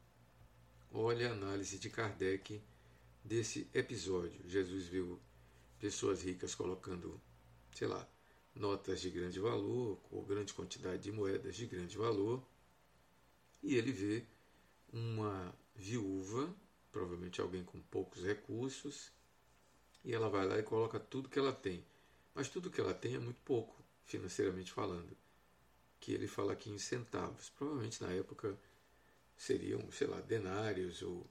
Olha 0.92 1.30
a 1.30 1.34
análise 1.34 1.78
de 1.78 1.90
Kardec 1.90 2.62
desse 3.24 3.68
episódio. 3.74 4.42
Jesus 4.48 4.88
viu 4.88 5.20
pessoas 5.80 6.24
ricas 6.24 6.56
colocando, 6.56 7.20
sei 7.74 7.88
lá, 7.88 8.08
notas 8.56 9.02
de 9.02 9.10
grande 9.10 9.40
valor 9.40 10.00
ou 10.10 10.24
grande 10.24 10.54
quantidade 10.54 11.04
de 11.04 11.12
moedas 11.12 11.56
de 11.56 11.66
grande 11.66 11.98
valor, 11.98 12.42
e 13.62 13.76
ele 13.76 13.92
vê 13.92 14.26
uma 14.94 15.54
viúva, 15.76 16.56
provavelmente 16.92 17.42
alguém 17.42 17.64
com 17.64 17.82
poucos 17.82 18.24
recursos, 18.24 19.12
e 20.04 20.14
ela 20.14 20.30
vai 20.30 20.48
lá 20.48 20.58
e 20.58 20.64
coloca 20.64 21.00
tudo 21.00 21.30
que 21.30 21.40
ela 21.40 21.52
tem. 21.52 21.84
Mas 22.34 22.48
tudo 22.48 22.70
que 22.70 22.80
ela 22.80 22.94
tem 22.94 23.16
é 23.16 23.20
muito 23.20 23.42
pouco, 23.42 23.84
financeiramente 24.06 24.72
falando. 24.72 25.18
Que 26.00 26.14
ele 26.14 26.28
fala 26.28 26.54
aqui 26.54 26.70
em 26.70 26.78
centavos. 26.78 27.50
Provavelmente 27.50 28.04
na 28.04 28.12
época 28.12 28.58
seriam, 29.36 29.92
sei 29.92 30.08
lá, 30.08 30.22
denários 30.22 31.02
ou 31.02 31.28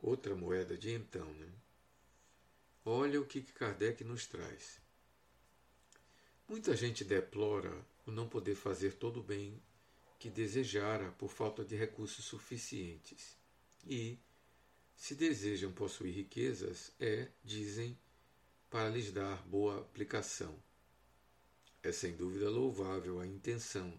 outra 0.00 0.34
moeda 0.34 0.76
de 0.76 0.92
então. 0.92 1.26
Né? 1.34 1.52
Olha 2.84 3.20
o 3.20 3.26
que 3.26 3.42
Kardec 3.42 4.02
nos 4.04 4.26
traz. 4.26 4.80
Muita 6.50 6.74
gente 6.74 7.04
deplora 7.04 7.72
o 8.04 8.10
não 8.10 8.28
poder 8.28 8.56
fazer 8.56 8.94
todo 8.94 9.20
o 9.20 9.22
bem 9.22 9.62
que 10.18 10.28
desejara 10.28 11.12
por 11.12 11.30
falta 11.30 11.64
de 11.64 11.76
recursos 11.76 12.24
suficientes. 12.24 13.36
E, 13.86 14.18
se 14.96 15.14
desejam 15.14 15.70
possuir 15.70 16.12
riquezas, 16.12 16.90
é, 16.98 17.28
dizem, 17.44 17.96
para 18.68 18.88
lhes 18.88 19.12
dar 19.12 19.40
boa 19.46 19.78
aplicação. 19.78 20.60
É 21.84 21.92
sem 21.92 22.16
dúvida 22.16 22.50
louvável 22.50 23.20
a 23.20 23.26
intenção 23.28 23.96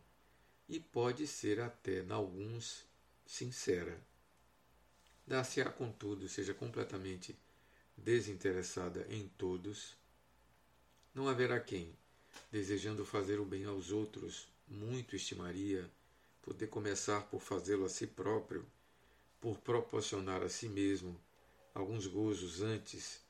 e 0.67 0.77
pode 0.77 1.25
ser 1.27 1.61
até, 1.61 2.01
em 2.01 2.11
alguns, 2.11 2.85
sincera. 3.25 3.97
Dar-se-á, 5.25 5.71
contudo, 5.71 6.27
seja 6.27 6.53
completamente 6.53 7.33
desinteressada 7.95 9.07
em 9.09 9.29
todos, 9.37 9.95
não 11.15 11.29
haverá 11.29 11.57
quem, 11.57 11.95
desejando 12.51 13.05
fazer 13.05 13.39
o 13.39 13.45
bem 13.45 13.65
aos 13.65 13.91
outros, 13.91 14.47
muito 14.67 15.15
estimaria 15.15 15.89
poder 16.41 16.67
começar 16.67 17.21
por 17.23 17.41
fazê-lo 17.41 17.85
a 17.85 17.89
si 17.89 18.07
próprio, 18.07 18.65
por 19.39 19.57
proporcionar 19.59 20.41
a 20.41 20.49
si 20.49 20.67
mesmo 20.67 21.19
alguns 21.73 22.07
gozos 22.07 22.61
antes, 22.61 23.21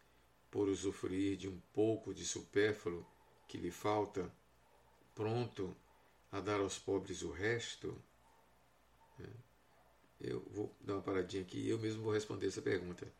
por 0.49 0.67
usufruir 0.67 1.37
de 1.37 1.47
um 1.47 1.59
pouco 1.73 2.13
de 2.13 2.25
supérfluo 2.25 3.05
que 3.47 3.57
lhe 3.57 3.71
falta, 3.71 4.31
pronto 5.15 5.75
a 6.31 6.39
dar 6.39 6.59
aos 6.59 6.77
pobres 6.77 7.21
o 7.21 7.31
resto? 7.31 7.95
É. 9.19 9.51
Eu 10.21 10.41
vou 10.51 10.75
dar 10.81 10.93
uma 10.93 11.01
paradinha 11.01 11.41
aqui 11.41 11.59
e 11.59 11.69
eu 11.69 11.79
mesmo 11.79 12.03
vou 12.03 12.13
responder 12.13 12.47
essa 12.47 12.61
pergunta. 12.61 13.11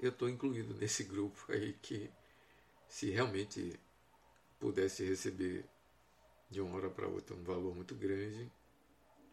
Eu 0.00 0.10
estou 0.10 0.28
incluído 0.28 0.74
nesse 0.74 1.04
grupo 1.04 1.44
aí 1.48 1.74
que, 1.74 2.10
se 2.88 3.10
realmente 3.10 3.78
pudesse 4.58 5.04
receber 5.04 5.64
de 6.50 6.60
uma 6.60 6.76
hora 6.76 6.90
para 6.90 7.08
outra 7.08 7.34
um 7.34 7.42
valor 7.42 7.74
muito 7.74 7.94
grande, 7.94 8.50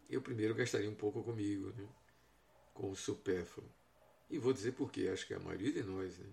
eu 0.09 0.21
primeiro 0.21 0.55
gastaria 0.55 0.89
um 0.89 0.95
pouco 0.95 1.23
comigo, 1.23 1.71
né? 1.77 1.88
com 2.73 2.89
o 2.89 2.95
supérfluo. 2.95 3.67
E 4.29 4.38
vou 4.38 4.51
dizer 4.51 4.73
por 4.73 4.91
quê, 4.91 5.09
acho 5.12 5.27
que 5.27 5.33
a 5.33 5.39
maioria 5.39 5.71
de 5.71 5.83
nós, 5.83 6.17
né? 6.17 6.29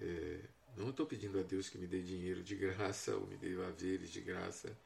É, 0.00 0.40
não 0.76 0.90
estou 0.90 1.06
pedindo 1.06 1.38
a 1.38 1.42
Deus 1.42 1.68
que 1.68 1.76
me 1.76 1.86
dê 1.86 2.00
dinheiro 2.00 2.42
de 2.42 2.54
graça 2.54 3.14
ou 3.16 3.26
me 3.26 3.36
dê 3.36 3.60
haveres 3.62 4.10
de 4.10 4.20
graça, 4.20 4.76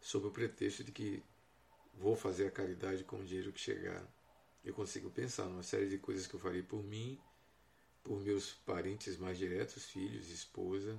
sob 0.00 0.26
o 0.26 0.30
pretexto 0.30 0.82
de 0.82 0.90
que 0.90 1.22
vou 1.94 2.16
fazer 2.16 2.46
a 2.46 2.50
caridade 2.50 3.04
com 3.04 3.20
o 3.20 3.24
dinheiro 3.24 3.52
que 3.52 3.60
chegar 3.60 4.04
eu 4.64 4.72
consigo 4.72 5.10
pensar 5.10 5.44
numa 5.44 5.62
série 5.62 5.88
de 5.88 5.98
coisas 5.98 6.26
que 6.26 6.34
eu 6.34 6.40
farei 6.40 6.62
por 6.62 6.82
mim, 6.82 7.20
por 8.02 8.18
meus 8.20 8.52
parentes 8.52 9.18
mais 9.18 9.36
diretos, 9.36 9.84
filhos, 9.84 10.30
esposa, 10.30 10.94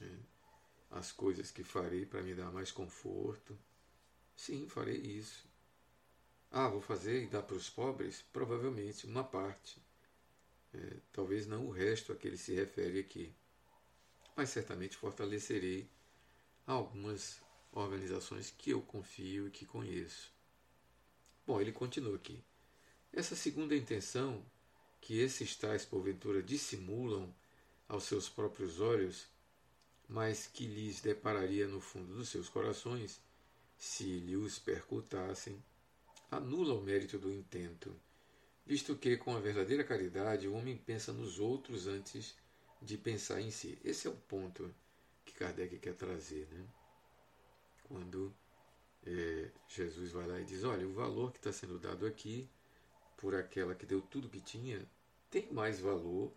né? 0.00 0.18
As 0.90 1.12
coisas 1.12 1.50
que 1.50 1.64
farei 1.64 2.06
para 2.06 2.22
me 2.22 2.34
dar 2.34 2.50
mais 2.52 2.70
conforto. 2.70 3.58
Sim, 4.34 4.68
farei 4.68 4.96
isso. 4.96 5.46
Ah, 6.50 6.68
vou 6.68 6.80
fazer 6.80 7.24
e 7.24 7.26
dar 7.26 7.42
para 7.42 7.56
os 7.56 7.68
pobres? 7.68 8.22
Provavelmente 8.32 9.06
uma 9.06 9.24
parte. 9.24 9.82
É, 10.72 10.96
talvez 11.12 11.46
não 11.46 11.66
o 11.66 11.70
resto 11.70 12.12
a 12.12 12.16
que 12.16 12.28
ele 12.28 12.38
se 12.38 12.54
refere 12.54 13.00
aqui. 13.00 13.34
Mas 14.36 14.50
certamente 14.50 14.96
fortalecerei 14.96 15.88
algumas 16.66 17.40
organizações 17.72 18.50
que 18.50 18.70
eu 18.70 18.82
confio 18.82 19.48
e 19.48 19.50
que 19.50 19.66
conheço. 19.66 20.32
Bom, 21.46 21.60
ele 21.60 21.72
continua 21.72 22.16
aqui. 22.16 22.42
Essa 23.12 23.36
segunda 23.36 23.76
intenção, 23.76 24.44
que 25.00 25.18
esses 25.18 25.56
tais 25.56 25.84
porventura 25.84 26.42
dissimulam 26.42 27.34
aos 27.88 28.04
seus 28.04 28.28
próprios 28.28 28.80
olhos, 28.80 29.26
mas 30.08 30.46
que 30.46 30.66
lhes 30.66 31.00
depararia 31.00 31.66
no 31.66 31.80
fundo 31.80 32.14
dos 32.14 32.28
seus 32.28 32.48
corações, 32.48 33.20
se 33.76 34.20
lhe 34.20 34.36
os 34.36 34.58
percutassem, 34.58 35.62
anula 36.30 36.74
o 36.74 36.82
mérito 36.82 37.18
do 37.18 37.32
intento, 37.32 37.94
visto 38.64 38.96
que, 38.96 39.16
com 39.16 39.36
a 39.36 39.40
verdadeira 39.40 39.84
caridade, 39.84 40.48
o 40.48 40.54
homem 40.54 40.76
pensa 40.76 41.12
nos 41.12 41.38
outros 41.38 41.86
antes 41.86 42.36
de 42.80 42.96
pensar 42.96 43.40
em 43.40 43.50
si. 43.50 43.78
Esse 43.84 44.06
é 44.06 44.10
o 44.10 44.16
ponto 44.16 44.74
que 45.24 45.34
Kardec 45.34 45.78
quer 45.78 45.94
trazer. 45.94 46.46
Né? 46.50 46.66
Quando 47.84 48.34
é, 49.04 49.50
Jesus 49.68 50.12
vai 50.12 50.26
lá 50.26 50.40
e 50.40 50.44
diz: 50.44 50.64
olha, 50.64 50.86
o 50.86 50.92
valor 50.92 51.32
que 51.32 51.38
está 51.38 51.52
sendo 51.52 51.78
dado 51.78 52.06
aqui 52.06 52.48
por 53.16 53.34
aquela 53.34 53.74
que 53.74 53.86
deu 53.86 54.00
tudo 54.02 54.28
que 54.28 54.40
tinha, 54.40 54.86
tem 55.30 55.50
mais 55.52 55.80
valor 55.80 56.32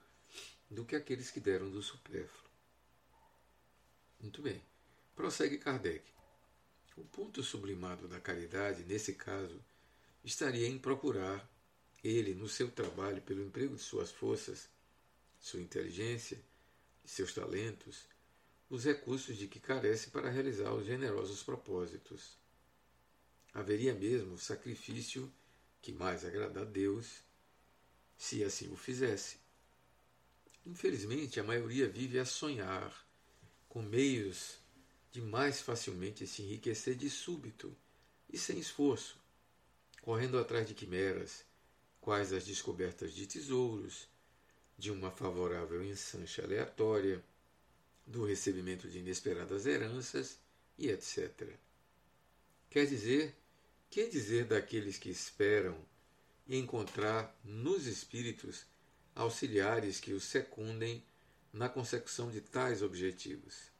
do 0.70 0.86
que 0.86 0.96
aqueles 0.96 1.30
que 1.30 1.40
deram 1.40 1.70
do 1.70 1.82
supérfluo. 1.82 2.49
Muito 4.20 4.42
bem. 4.42 4.62
Prossegue 5.16 5.58
Kardec. 5.58 6.04
O 6.98 7.04
ponto 7.06 7.42
sublimado 7.42 8.08
da 8.08 8.20
caridade, 8.20 8.84
nesse 8.84 9.14
caso, 9.14 9.64
estaria 10.24 10.68
em 10.68 10.78
procurar 10.78 11.50
ele, 12.04 12.34
no 12.34 12.48
seu 12.48 12.70
trabalho, 12.70 13.22
pelo 13.22 13.44
emprego 13.44 13.76
de 13.76 13.82
suas 13.82 14.12
forças, 14.12 14.70
sua 15.40 15.62
inteligência 15.62 16.42
e 17.04 17.08
seus 17.08 17.34
talentos, 17.34 18.08
os 18.70 18.84
recursos 18.84 19.38
de 19.38 19.48
que 19.48 19.60
carece 19.60 20.10
para 20.10 20.30
realizar 20.30 20.74
os 20.74 20.86
generosos 20.86 21.42
propósitos. 21.42 22.38
Haveria 23.54 23.94
mesmo 23.94 24.38
sacrifício 24.38 25.32
que 25.82 25.94
mais 25.94 26.26
agrada 26.26 26.62
a 26.62 26.66
Deus, 26.66 27.22
se 28.18 28.44
assim 28.44 28.70
o 28.72 28.76
fizesse. 28.76 29.38
Infelizmente, 30.66 31.40
a 31.40 31.44
maioria 31.44 31.88
vive 31.88 32.20
a 32.20 32.26
sonhar 32.26 33.09
com 33.70 33.82
meios 33.82 34.58
de 35.12 35.22
mais 35.22 35.62
facilmente 35.62 36.28
se 36.28 36.42
enriquecer 36.42 36.96
de 36.96 37.10
súbito 37.10 37.76
e 38.28 38.38
sem 38.38 38.60
esforço, 38.60 39.18
correndo 40.02 40.38
atrás 40.38 40.68
de 40.68 40.74
quimeras, 40.74 41.46
quais 42.02 42.34
as 42.34 42.46
descobertas 42.46 43.14
de 43.14 43.26
tesouros, 43.26 44.08
de 44.78 44.92
uma 44.92 45.12
favorável 45.12 45.84
ensanche 45.84 46.42
aleatória, 46.42 47.24
do 48.06 48.26
recebimento 48.26 48.88
de 48.90 49.00
inesperadas 49.00 49.68
heranças 49.68 50.40
e 50.78 50.90
etc. 50.90 51.48
Quer 52.70 52.88
dizer 52.88 53.36
que 53.90 54.08
dizer 54.08 54.46
daqueles 54.46 54.98
que 54.98 55.10
esperam 55.10 55.78
encontrar 56.48 57.40
nos 57.44 57.86
espíritos 57.86 58.66
auxiliares 59.14 60.00
que 60.00 60.14
os 60.14 60.24
secundem 60.24 61.04
na 61.52 61.68
consecução 61.70 62.30
de 62.30 62.42
tais 62.42 62.82
objetivos? 62.82 63.72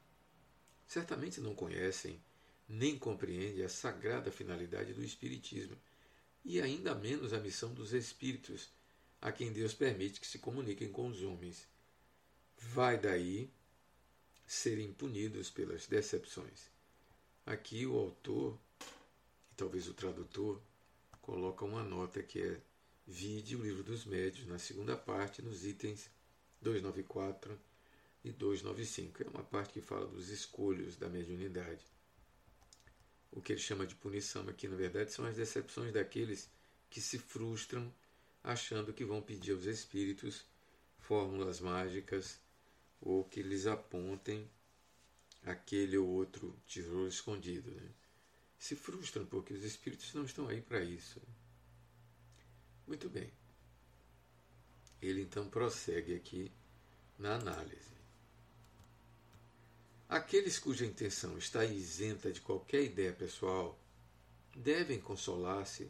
Certamente 0.88 1.40
não 1.40 1.54
conhecem 1.54 2.22
nem 2.68 2.98
compreendem 2.98 3.64
a 3.64 3.70
sagrada 3.70 4.32
finalidade 4.32 4.94
do 4.94 5.04
Espiritismo 5.04 5.76
e 6.46 6.62
ainda 6.62 6.94
menos 6.94 7.34
a 7.34 7.40
missão 7.40 7.74
dos 7.74 7.94
espíritos 7.94 8.70
a 9.22 9.32
quem 9.32 9.52
Deus 9.52 9.74
permite 9.74 10.22
que 10.22 10.28
se 10.28 10.40
comuniquem 10.40 10.92
com 10.92 11.08
os 11.08 11.22
homens. 11.24 11.68
vai 12.58 12.98
daí 12.98 13.52
serem 14.46 14.92
punidos 14.94 15.50
pelas 15.50 15.88
decepções. 15.88 16.70
Aqui 17.46 17.86
o 17.86 17.98
autor, 17.98 18.60
e 19.52 19.56
talvez 19.56 19.88
o 19.88 19.94
tradutor, 19.94 20.62
coloca 21.22 21.66
uma 21.66 21.84
nota 21.84 22.22
que 22.24 22.42
é 22.42 22.62
vide 23.06 23.56
o 23.56 23.64
livro 23.64 23.84
dos 23.84 24.06
médios 24.06 24.48
na 24.48 24.60
segunda 24.60 24.96
parte, 24.96 25.42
nos 25.42 25.66
itens 25.66 26.10
294 26.62 27.60
e 28.24 28.32
295. 28.32 29.24
É 29.24 29.30
uma 29.30 29.44
parte 29.44 29.74
que 29.74 29.82
fala 29.82 30.06
dos 30.06 30.30
escolhos 30.30 30.98
da 30.98 31.08
mediunidade. 31.08 31.86
O 33.32 33.42
que 33.42 33.54
ele 33.54 33.60
chama 33.60 33.86
de 33.86 33.96
punição 33.96 34.48
aqui, 34.50 34.68
na 34.68 34.76
verdade, 34.76 35.12
são 35.12 35.26
as 35.26 35.36
decepções 35.36 35.94
daqueles 35.94 36.50
que 36.90 37.00
se 37.00 37.20
frustram 37.20 37.94
achando 38.44 38.94
que 38.94 39.06
vão 39.06 39.22
pedir 39.22 39.52
aos 39.52 39.66
espíritos 39.66 40.46
fórmulas 41.00 41.60
mágicas 41.60 42.40
ou 43.02 43.24
que 43.24 43.42
lhes 43.42 43.68
apontem 43.68 44.50
aquele 45.44 45.98
ou 45.98 46.08
outro 46.08 46.58
tesouro 46.68 47.08
escondido. 47.08 47.72
Né? 47.72 47.90
Se 48.58 48.76
frustram 48.76 49.26
porque 49.26 49.54
os 49.54 49.64
espíritos 49.64 50.14
não 50.14 50.26
estão 50.26 50.48
aí 50.48 50.62
para 50.62 50.84
isso. 50.84 51.22
Muito 52.88 53.10
bem. 53.10 53.39
Ele 55.02 55.22
então 55.22 55.48
prossegue 55.48 56.16
aqui 56.16 56.52
na 57.18 57.36
análise. 57.36 57.90
Aqueles 60.08 60.58
cuja 60.58 60.86
intenção 60.86 61.38
está 61.38 61.64
isenta 61.64 62.32
de 62.32 62.42
qualquer 62.42 62.84
ideia 62.84 63.14
pessoal 63.14 63.78
devem 64.56 65.00
consolar-se 65.00 65.90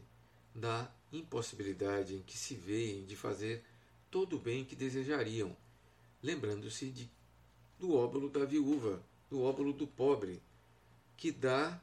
da 0.53 0.91
impossibilidade 1.11 2.15
em 2.15 2.21
que 2.21 2.37
se 2.37 2.53
veem 2.53 3.05
de 3.05 3.15
fazer 3.15 3.63
todo 4.11 4.35
o 4.35 4.39
bem 4.39 4.65
que 4.65 4.75
desejariam, 4.75 5.55
lembrando-se 6.21 6.89
de, 6.89 7.09
do 7.79 7.93
óbolo 7.95 8.29
da 8.29 8.43
viúva, 8.45 9.01
do 9.29 9.41
óbolo 9.41 9.71
do 9.71 9.87
pobre, 9.87 10.41
que 11.15 11.31
dá 11.31 11.81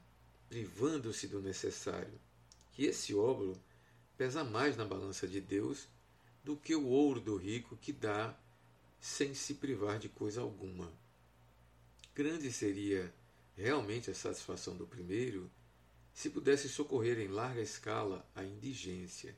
privando-se 0.49 1.27
do 1.27 1.41
necessário, 1.41 2.21
que 2.73 2.85
esse 2.85 3.15
óbolo 3.15 3.57
pesa 4.17 4.45
mais 4.45 4.77
na 4.77 4.85
balança 4.85 5.27
de 5.27 5.41
Deus 5.41 5.89
do 6.47 6.57
que 6.57 6.77
o 6.77 6.87
ouro 6.87 7.21
do 7.21 7.37
rico 7.37 7.77
que 7.77 7.93
dá 7.93 8.33
sem 9.01 9.35
se 9.35 9.55
privar 9.55 9.99
de 9.99 10.09
coisa 10.09 10.41
alguma. 10.41 10.93
Grande 12.15 12.53
seria 12.53 13.13
realmente 13.57 14.13
a 14.13 14.15
satisfação 14.15 14.77
do 14.77 14.87
primeiro 14.87 15.51
se 16.15 16.31
pudesse 16.31 16.69
socorrer 16.69 17.19
em 17.19 17.27
larga 17.27 17.61
escala 17.61 18.25
a 18.33 18.45
indigência. 18.45 19.37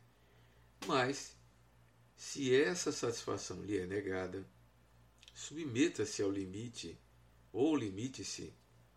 Mas, 0.87 1.35
se 2.15 2.55
essa 2.55 2.93
satisfação 2.93 3.63
lhe 3.63 3.79
é 3.79 3.87
negada, 3.87 4.47
submeta-se 5.33 6.21
ao 6.21 6.31
limite, 6.31 6.95
ou 7.51 7.75
limite-se 7.75 8.53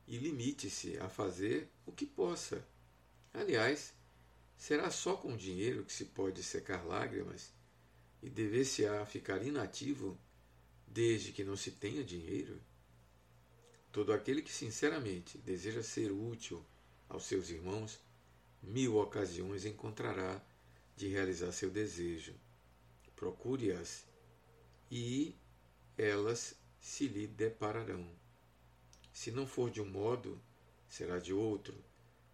e 0.06 0.18
limite-se 0.18 0.98
a 0.98 1.08
fazer 1.08 1.72
o 1.86 1.94
que 1.94 2.06
possa. 2.06 2.62
Aliás, 3.34 3.94
será 4.58 4.92
só 4.92 5.16
com 5.16 5.38
dinheiro 5.38 5.86
que 5.86 5.94
se 5.94 6.04
pode 6.04 6.44
secar 6.44 6.86
lágrimas 6.86 7.61
e 8.22 8.30
dever-se-á 8.30 9.06
ficar 9.06 9.44
inativo 9.46 10.18
desde 10.88 11.32
que 11.32 11.44
não 11.44 11.56
se 11.56 11.72
tenha 11.72 12.04
dinheiro? 12.04 12.62
Todo 13.92 14.14
aquele 14.14 14.42
que 14.42 14.52
sinceramente 14.52 15.38
deseja 15.38 15.84
ser 15.84 16.12
útil 16.12 16.66
aos 17.10 17.26
seus 17.26 17.50
irmãos, 17.50 18.00
mil 18.62 18.98
ocasiões 18.98 19.66
encontrará 19.66 20.42
de 20.96 21.08
realizar 21.08 21.52
seu 21.52 21.70
desejo. 21.70 22.34
Procure-as 23.16 24.06
e 24.90 25.36
elas 25.98 26.56
se 26.80 27.08
lhe 27.08 27.28
depararão. 27.28 28.08
Se 29.12 29.32
não 29.32 29.46
for 29.46 29.70
de 29.70 29.82
um 29.82 29.86
modo, 29.86 30.42
será 30.88 31.20
de 31.20 31.34
outro, 31.34 31.76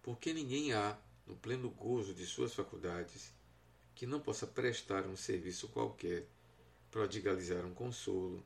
porque 0.02 0.32
ninguém 0.32 0.72
há, 0.72 0.98
no 1.26 1.36
pleno 1.36 1.70
gozo 1.70 2.14
de 2.14 2.24
suas 2.24 2.54
faculdades, 2.54 3.32
que 3.98 4.06
não 4.06 4.20
possa 4.20 4.46
prestar 4.46 5.08
um 5.08 5.16
serviço 5.16 5.66
qualquer, 5.66 6.24
prodigalizar 6.88 7.66
um 7.66 7.74
consolo, 7.74 8.40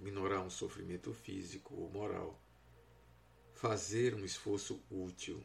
minorar 0.00 0.40
um 0.40 0.48
sofrimento 0.48 1.12
físico 1.12 1.74
ou 1.74 1.90
moral, 1.90 2.40
fazer 3.52 4.14
um 4.14 4.24
esforço 4.24 4.80
útil. 4.90 5.44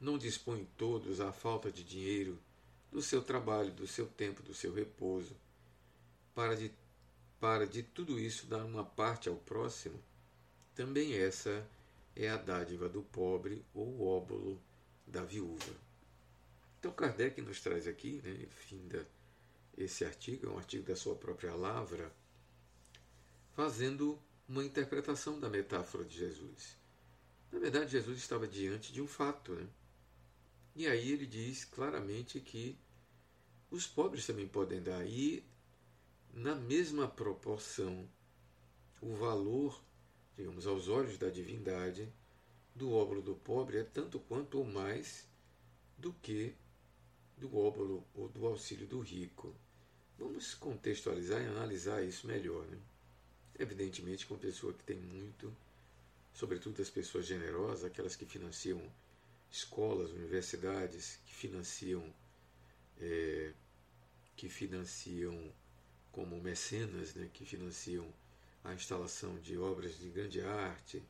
Não 0.00 0.16
dispõem 0.16 0.68
todos 0.76 1.20
à 1.20 1.32
falta 1.32 1.68
de 1.68 1.82
dinheiro, 1.82 2.40
do 2.92 3.02
seu 3.02 3.24
trabalho, 3.24 3.72
do 3.72 3.88
seu 3.88 4.06
tempo, 4.06 4.40
do 4.40 4.54
seu 4.54 4.72
repouso, 4.72 5.34
para 6.32 6.54
de, 6.54 6.70
para 7.40 7.66
de 7.66 7.82
tudo 7.82 8.20
isso 8.20 8.46
dar 8.46 8.64
uma 8.64 8.84
parte 8.84 9.28
ao 9.28 9.34
próximo? 9.34 10.00
Também 10.76 11.14
essa 11.14 11.68
é 12.14 12.28
a 12.28 12.36
dádiva 12.36 12.88
do 12.88 13.02
pobre 13.02 13.64
ou 13.74 13.84
o 13.84 14.06
óbolo 14.06 14.62
da 15.04 15.24
viúva. 15.24 15.74
Então 16.84 16.92
Kardec 16.92 17.40
nos 17.40 17.62
traz 17.62 17.88
aqui, 17.88 18.20
né, 18.22 18.46
fim 18.50 18.86
da, 18.88 19.02
esse 19.74 20.04
artigo, 20.04 20.46
é 20.46 20.50
um 20.50 20.58
artigo 20.58 20.84
da 20.84 20.94
sua 20.94 21.16
própria 21.16 21.54
lavra, 21.54 22.14
fazendo 23.54 24.20
uma 24.46 24.62
interpretação 24.62 25.40
da 25.40 25.48
metáfora 25.48 26.04
de 26.04 26.14
Jesus. 26.14 26.76
Na 27.50 27.58
verdade, 27.58 27.92
Jesus 27.92 28.18
estava 28.18 28.46
diante 28.46 28.92
de 28.92 29.00
um 29.00 29.06
fato. 29.06 29.54
Né? 29.54 29.66
E 30.76 30.86
aí 30.86 31.10
ele 31.10 31.24
diz 31.24 31.64
claramente 31.64 32.38
que 32.38 32.78
os 33.70 33.86
pobres 33.86 34.26
também 34.26 34.46
podem 34.46 34.82
dar. 34.82 35.06
E, 35.06 35.42
na 36.34 36.54
mesma 36.54 37.08
proporção, 37.08 38.06
o 39.00 39.14
valor, 39.14 39.82
digamos, 40.36 40.66
aos 40.66 40.88
olhos 40.88 41.16
da 41.16 41.30
divindade, 41.30 42.12
do 42.74 42.92
óbolo 42.92 43.22
do 43.22 43.34
pobre 43.36 43.78
é 43.78 43.84
tanto 43.84 44.20
quanto 44.20 44.58
ou 44.58 44.66
mais 44.66 45.26
do 45.96 46.12
que 46.12 46.54
do 47.36 47.56
óbolo 47.56 48.04
ou 48.14 48.28
do 48.28 48.46
auxílio 48.46 48.86
do 48.86 49.00
rico. 49.00 49.54
Vamos 50.18 50.54
contextualizar 50.54 51.42
e 51.42 51.46
analisar 51.46 52.02
isso 52.02 52.26
melhor. 52.26 52.64
Né? 52.66 52.78
Evidentemente, 53.58 54.26
com 54.26 54.36
pessoa 54.36 54.72
que 54.72 54.84
tem 54.84 54.96
muito, 54.96 55.54
sobretudo 56.32 56.80
as 56.80 56.90
pessoas 56.90 57.26
generosas, 57.26 57.84
aquelas 57.84 58.16
que 58.16 58.24
financiam 58.24 58.80
escolas, 59.50 60.10
universidades, 60.10 61.18
que 61.26 61.34
financiam, 61.34 62.12
é, 63.00 63.52
que 64.36 64.48
financiam 64.48 65.52
como 66.10 66.40
mecenas, 66.40 67.14
né, 67.14 67.28
que 67.32 67.44
financiam 67.44 68.12
a 68.62 68.72
instalação 68.72 69.38
de 69.38 69.58
obras 69.58 69.98
de 69.98 70.08
grande 70.08 70.40
arte, 70.40 71.02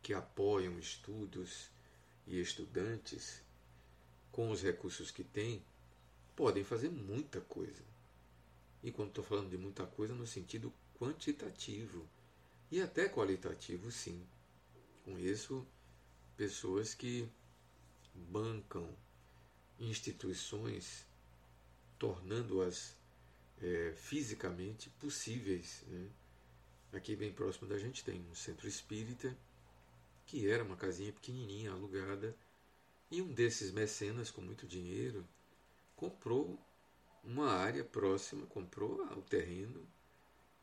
que 0.00 0.14
apoiam 0.14 0.78
estudos 0.78 1.70
e 2.26 2.40
estudantes 2.40 3.42
com 4.32 4.50
os 4.50 4.62
recursos 4.62 5.10
que 5.10 5.22
têm, 5.22 5.62
podem 6.34 6.64
fazer 6.64 6.90
muita 6.90 7.40
coisa. 7.42 7.84
E 8.82 8.90
quando 8.90 9.10
estou 9.10 9.22
falando 9.22 9.50
de 9.50 9.58
muita 9.58 9.86
coisa, 9.86 10.14
no 10.14 10.26
sentido 10.26 10.72
quantitativo 10.98 12.08
e 12.70 12.80
até 12.80 13.08
qualitativo, 13.08 13.92
sim. 13.92 14.26
Conheço 15.04 15.64
pessoas 16.36 16.94
que 16.94 17.28
bancam 18.14 18.88
instituições, 19.78 21.06
tornando-as 21.98 22.96
é, 23.60 23.92
fisicamente 23.96 24.90
possíveis. 24.90 25.82
Né? 25.86 26.08
Aqui 26.92 27.14
bem 27.14 27.32
próximo 27.32 27.68
da 27.68 27.78
gente 27.78 28.04
tem 28.04 28.20
um 28.30 28.34
centro 28.34 28.66
espírita, 28.66 29.36
que 30.26 30.48
era 30.48 30.64
uma 30.64 30.76
casinha 30.76 31.12
pequenininha 31.12 31.72
alugada, 31.72 32.34
e 33.12 33.20
um 33.20 33.30
desses 33.30 33.70
mecenas 33.70 34.30
com 34.30 34.40
muito 34.40 34.66
dinheiro 34.66 35.28
comprou 35.94 36.58
uma 37.22 37.52
área 37.52 37.84
próxima, 37.84 38.46
comprou 38.46 39.04
o 39.04 39.20
terreno 39.20 39.86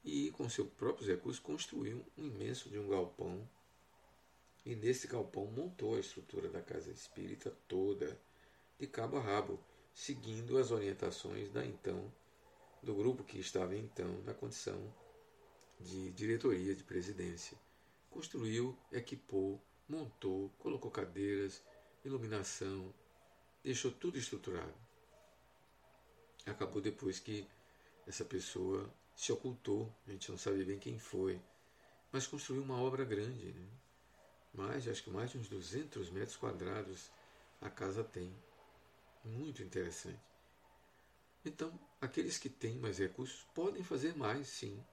e 0.04 0.32
com 0.32 0.50
seus 0.50 0.68
próprios 0.68 1.08
recursos 1.08 1.40
construiu 1.40 2.04
um 2.18 2.26
imenso 2.26 2.68
de 2.68 2.80
um 2.80 2.90
galpão 2.90 3.48
e 4.66 4.76
nesse 4.76 5.06
galpão 5.06 5.46
montou 5.46 5.96
a 5.96 6.00
estrutura 6.00 6.50
da 6.50 6.60
casa 6.60 6.90
espírita 6.90 7.56
toda, 7.68 8.20
de 8.80 8.88
cabo 8.88 9.18
a 9.18 9.22
rabo, 9.22 9.60
seguindo 9.94 10.58
as 10.58 10.72
orientações 10.72 11.52
da 11.52 11.64
então 11.64 12.12
do 12.82 12.96
grupo 12.96 13.24
que 13.24 13.38
estava 13.38 13.76
então 13.76 14.24
na 14.24 14.34
condição 14.34 14.92
de 15.80 16.10
diretoria 16.14 16.74
de 16.74 16.84
presidência. 16.84 17.56
Construiu, 18.10 18.76
equipou, 18.92 19.62
montou, 19.88 20.52
colocou 20.58 20.90
cadeiras, 20.90 21.62
iluminação, 22.10 22.94
deixou 23.64 23.92
tudo 23.92 24.18
estruturado. 24.18 24.74
Acabou 26.46 26.82
depois 26.82 27.20
que 27.20 27.48
essa 28.08 28.26
pessoa 28.26 28.92
se 29.16 29.32
ocultou, 29.32 29.94
a 30.08 30.12
gente 30.12 30.32
não 30.32 30.38
sabe 30.38 30.64
bem 30.64 30.80
quem 30.80 30.98
foi, 30.98 31.40
mas 32.12 32.26
construiu 32.26 32.64
uma 32.64 32.82
obra 32.82 33.06
grande. 33.06 33.54
Né? 33.54 33.68
Mais, 34.54 34.88
acho 34.88 35.04
que 35.04 35.10
mais 35.10 35.32
de 35.32 35.38
uns 35.38 35.48
200 35.48 36.10
metros 36.10 36.36
quadrados 36.36 37.12
a 37.62 37.70
casa 37.70 38.04
tem. 38.04 38.34
Muito 39.24 39.62
interessante. 39.62 40.20
Então, 41.46 41.78
aqueles 42.02 42.38
que 42.38 42.50
têm 42.50 42.78
mais 42.78 42.98
recursos 42.98 43.46
podem 43.54 43.84
fazer 43.84 44.16
mais, 44.16 44.48
sim. 44.48 44.84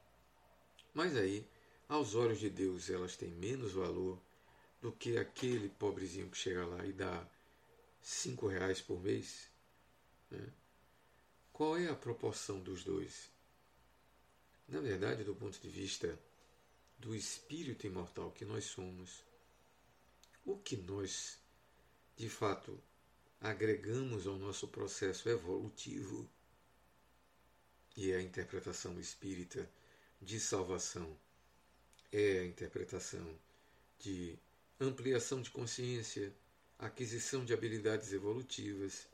Mas 0.92 1.16
aí, 1.16 1.48
aos 1.88 2.14
olhos 2.14 2.40
de 2.40 2.50
Deus, 2.50 2.90
elas 2.90 3.16
têm 3.16 3.30
menos 3.30 3.72
valor 3.72 4.18
do 4.86 4.92
que 4.92 5.18
aquele 5.18 5.68
pobrezinho 5.68 6.30
que 6.30 6.38
chega 6.38 6.64
lá 6.64 6.86
e 6.86 6.92
dá 6.92 7.28
cinco 8.00 8.46
reais 8.46 8.80
por 8.80 9.02
mês? 9.02 9.50
Né? 10.30 10.48
Qual 11.52 11.76
é 11.76 11.88
a 11.88 11.96
proporção 11.96 12.60
dos 12.60 12.84
dois? 12.84 13.28
Na 14.68 14.80
verdade, 14.80 15.24
do 15.24 15.34
ponto 15.34 15.58
de 15.58 15.68
vista 15.68 16.16
do 17.00 17.16
espírito 17.16 17.84
imortal 17.84 18.30
que 18.30 18.44
nós 18.44 18.66
somos, 18.66 19.24
o 20.44 20.56
que 20.56 20.76
nós, 20.76 21.36
de 22.14 22.28
fato, 22.28 22.80
agregamos 23.40 24.24
ao 24.24 24.36
nosso 24.36 24.68
processo 24.68 25.28
evolutivo 25.28 26.30
e 27.96 28.12
é 28.12 28.18
a 28.18 28.22
interpretação 28.22 29.00
espírita 29.00 29.68
de 30.22 30.38
salvação, 30.38 31.18
é 32.12 32.38
a 32.38 32.46
interpretação 32.46 33.36
de 33.98 34.38
ampliação 34.78 35.40
de 35.40 35.50
consciência, 35.50 36.34
aquisição 36.78 37.44
de 37.44 37.54
habilidades 37.54 38.12
evolutivas. 38.12 39.06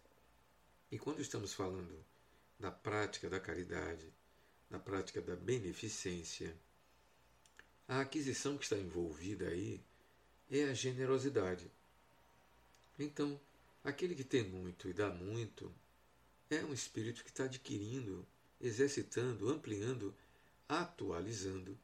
E 0.90 0.98
quando 0.98 1.20
estamos 1.20 1.54
falando 1.54 2.04
da 2.58 2.70
prática 2.70 3.30
da 3.30 3.38
caridade, 3.38 4.12
da 4.68 4.78
prática 4.78 5.20
da 5.20 5.36
beneficência, 5.36 6.56
a 7.86 8.00
aquisição 8.00 8.56
que 8.56 8.64
está 8.64 8.76
envolvida 8.76 9.48
aí 9.48 9.80
é 10.50 10.64
a 10.64 10.74
generosidade. 10.74 11.70
Então, 12.98 13.40
aquele 13.84 14.14
que 14.14 14.24
tem 14.24 14.44
muito 14.44 14.88
e 14.88 14.92
dá 14.92 15.10
muito 15.10 15.72
é 16.50 16.64
um 16.64 16.72
espírito 16.72 17.24
que 17.24 17.30
está 17.30 17.44
adquirindo, 17.44 18.26
exercitando, 18.60 19.48
ampliando, 19.48 20.14
atualizando 20.68 21.78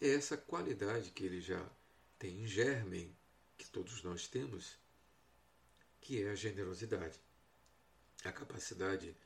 essa 0.00 0.36
qualidade 0.36 1.10
que 1.10 1.24
ele 1.24 1.40
já 1.40 1.66
tem 2.18 2.42
em 2.42 2.46
germen, 2.46 3.14
que 3.56 3.68
todos 3.68 4.02
nós 4.02 4.26
temos, 4.26 4.78
que 6.00 6.22
é 6.22 6.30
a 6.30 6.34
generosidade, 6.34 7.18
a 8.24 8.32
capacidade 8.32 9.16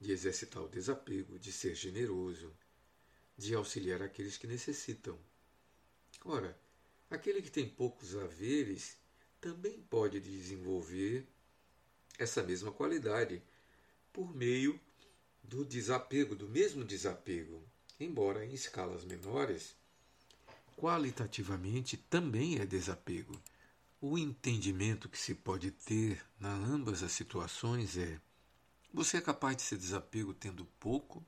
de 0.00 0.12
exercitar 0.12 0.62
o 0.62 0.68
desapego, 0.68 1.38
de 1.38 1.52
ser 1.52 1.74
generoso, 1.74 2.54
de 3.36 3.54
auxiliar 3.54 4.02
aqueles 4.02 4.36
que 4.36 4.46
necessitam. 4.46 5.18
Ora, 6.24 6.58
aquele 7.10 7.40
que 7.42 7.50
tem 7.50 7.68
poucos 7.68 8.16
haveres 8.16 8.96
também 9.40 9.80
pode 9.82 10.20
desenvolver 10.20 11.26
essa 12.18 12.42
mesma 12.42 12.70
qualidade 12.70 13.42
por 14.12 14.34
meio 14.34 14.80
do 15.42 15.64
desapego, 15.64 16.34
do 16.34 16.48
mesmo 16.48 16.84
desapego, 16.84 17.62
embora 17.98 18.44
em 18.44 18.52
escalas 18.52 19.04
menores 19.04 19.74
qualitativamente 20.82 21.96
também 21.96 22.58
é 22.58 22.66
desapego. 22.66 23.40
O 24.00 24.18
entendimento 24.18 25.08
que 25.08 25.16
se 25.16 25.32
pode 25.32 25.70
ter 25.70 26.20
na 26.40 26.52
ambas 26.52 27.04
as 27.04 27.12
situações 27.12 27.96
é: 27.96 28.20
você 28.92 29.18
é 29.18 29.20
capaz 29.20 29.56
de 29.56 29.62
ser 29.62 29.78
desapego 29.78 30.34
tendo 30.34 30.64
pouco, 30.80 31.24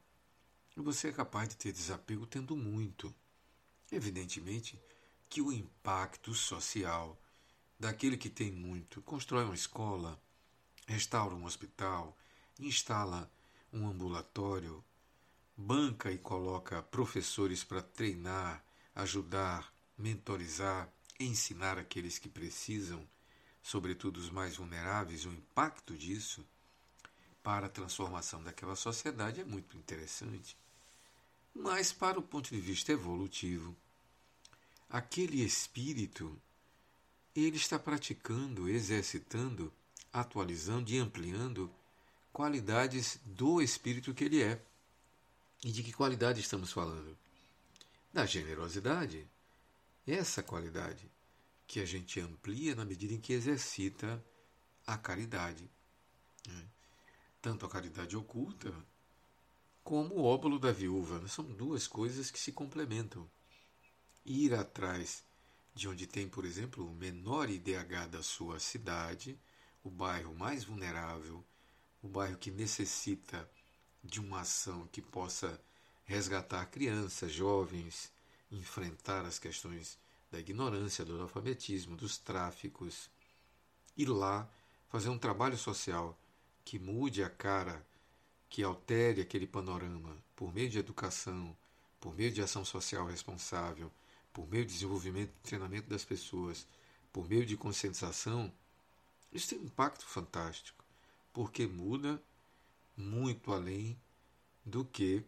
e 0.77 0.81
você 0.81 1.07
é 1.07 1.13
capaz 1.13 1.51
de 1.51 1.57
ter 1.57 1.71
desapego 1.71 2.27
tendo 2.27 2.57
muito. 2.57 3.15
Evidentemente 3.93 4.83
que 5.31 5.41
o 5.41 5.53
impacto 5.53 6.35
social 6.35 7.17
daquele 7.79 8.17
que 8.17 8.29
tem 8.29 8.51
muito 8.51 9.01
constrói 9.03 9.45
uma 9.45 9.55
escola, 9.55 10.21
restaura 10.85 11.33
um 11.33 11.45
hospital, 11.45 12.19
instala 12.59 13.31
um 13.73 13.87
ambulatório, 13.87 14.85
banca 15.57 16.11
e 16.11 16.19
coloca 16.19 16.83
professores 16.83 17.63
para 17.63 17.81
treinar 17.81 18.65
ajudar, 18.95 19.73
mentorizar, 19.99 20.89
ensinar 21.19 21.79
aqueles 21.79 22.19
que 22.19 22.29
precisam, 22.29 23.07
sobretudo 23.63 24.19
os 24.19 24.31
mais 24.31 24.57
vulneráveis, 24.57 25.25
o 25.25 25.33
impacto 25.33 25.97
disso 25.97 26.45
para 27.43 27.67
a 27.67 27.71
transformação 27.71 28.43
daquela 28.43 28.77
sociedade 28.77 29.41
é 29.41 29.45
muito 29.45 29.77
interessante. 29.77 30.57
Mas, 31.55 31.93
para 31.93 32.19
o 32.19 32.23
ponto 32.23 32.49
de 32.51 32.61
vista 32.61 32.93
evolutivo, 32.93 33.77
aquele 34.89 35.43
espírito 35.43 36.37
ele 37.35 37.57
está 37.57 37.79
praticando, 37.79 38.69
exercitando, 38.69 39.73
atualizando 40.13 40.91
e 40.91 40.99
ampliando 40.99 41.71
qualidades 42.33 43.19
do 43.25 43.61
espírito 43.61 44.15
que 44.15 44.25
ele 44.25 44.43
é. 44.43 44.61
E 45.65 45.71
de 45.71 45.83
que 45.83 45.93
qualidade 45.93 46.41
estamos 46.41 46.73
falando? 46.73 47.17
Da 48.15 48.25
generosidade. 48.25 49.29
Essa 50.07 50.41
qualidade 50.41 51.11
que 51.67 51.81
a 51.81 51.85
gente 51.85 52.21
amplia 52.21 52.77
na 52.77 52.85
medida 52.85 53.13
em 53.13 53.21
que 53.21 53.33
exercita 53.33 54.25
a 54.87 54.97
caridade. 54.97 55.69
Né? 56.47 56.69
Tanto 57.43 57.67
a 57.67 57.69
caridade 57.69 58.17
oculta 58.17 58.73
como 59.83 60.15
o 60.15 60.23
óbolo 60.23 60.61
da 60.61 60.71
viúva. 60.71 61.27
São 61.27 61.45
duas 61.45 61.89
coisas 61.89 62.31
que 62.31 62.39
se 62.39 62.53
complementam. 62.53 63.29
Ir 64.25 64.55
atrás 64.55 65.25
de 65.75 65.89
onde 65.89 66.07
tem, 66.07 66.29
por 66.29 66.45
exemplo, 66.45 66.87
o 66.87 66.95
menor 66.95 67.51
IDH 67.51 68.07
da 68.13 68.23
sua 68.23 68.61
cidade, 68.61 69.37
o 69.83 69.91
bairro 69.91 70.33
mais 70.37 70.63
vulnerável, 70.63 71.45
o 72.01 72.07
bairro 72.07 72.39
que 72.39 72.53
necessita 72.53 73.51
de 74.05 74.21
uma 74.21 74.43
ação 74.43 74.87
que 74.93 75.03
possa 75.03 75.61
resgatar 76.05 76.67
crianças, 76.67 77.33
jovens, 77.33 78.13
enfrentar 78.51 79.25
as 79.25 79.39
questões 79.39 79.99
da 80.31 80.39
ignorância, 80.39 81.05
do 81.05 81.15
analfabetismo, 81.15 81.97
dos 81.97 82.19
tráficos, 82.19 83.11
e 83.97 84.05
lá 84.05 84.49
fazer 84.89 85.09
um 85.09 85.19
trabalho 85.19 85.57
social 85.57 86.19
que 86.65 86.79
mude 86.79 87.23
a 87.23 87.31
cara, 87.31 87.85
que 88.49 88.63
altere 88.63 89.21
aquele 89.21 89.47
panorama 89.47 90.17
por 90.35 90.53
meio 90.53 90.69
de 90.69 90.79
educação, 90.79 91.57
por 92.01 92.15
meio 92.15 92.33
de 92.33 92.43
ação 92.43 92.65
social 92.65 93.07
responsável, 93.07 93.91
por 94.33 94.49
meio 94.49 94.65
de 94.65 94.73
desenvolvimento 94.73 95.31
e 95.31 95.49
treinamento 95.49 95.89
das 95.89 96.05
pessoas, 96.05 96.67
por 97.13 97.29
meio 97.29 97.47
de 97.47 97.57
conscientização, 97.57 98.53
isso 99.33 99.49
tem 99.49 99.59
um 99.59 99.65
impacto 99.65 100.05
fantástico, 100.05 100.85
porque 101.33 101.67
muda 101.67 102.23
muito 102.97 103.53
além 103.53 103.99
do 104.65 104.85
que 104.85 105.25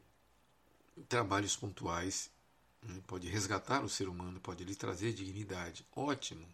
trabalhos 1.09 1.57
pontuais, 1.57 2.30
né? 2.82 3.03
pode 3.07 3.28
resgatar 3.28 3.84
o 3.84 3.88
ser 3.88 4.09
humano, 4.09 4.40
pode 4.40 4.64
lhe 4.64 4.74
trazer 4.74 5.12
dignidade. 5.12 5.86
Ótimo! 5.94 6.47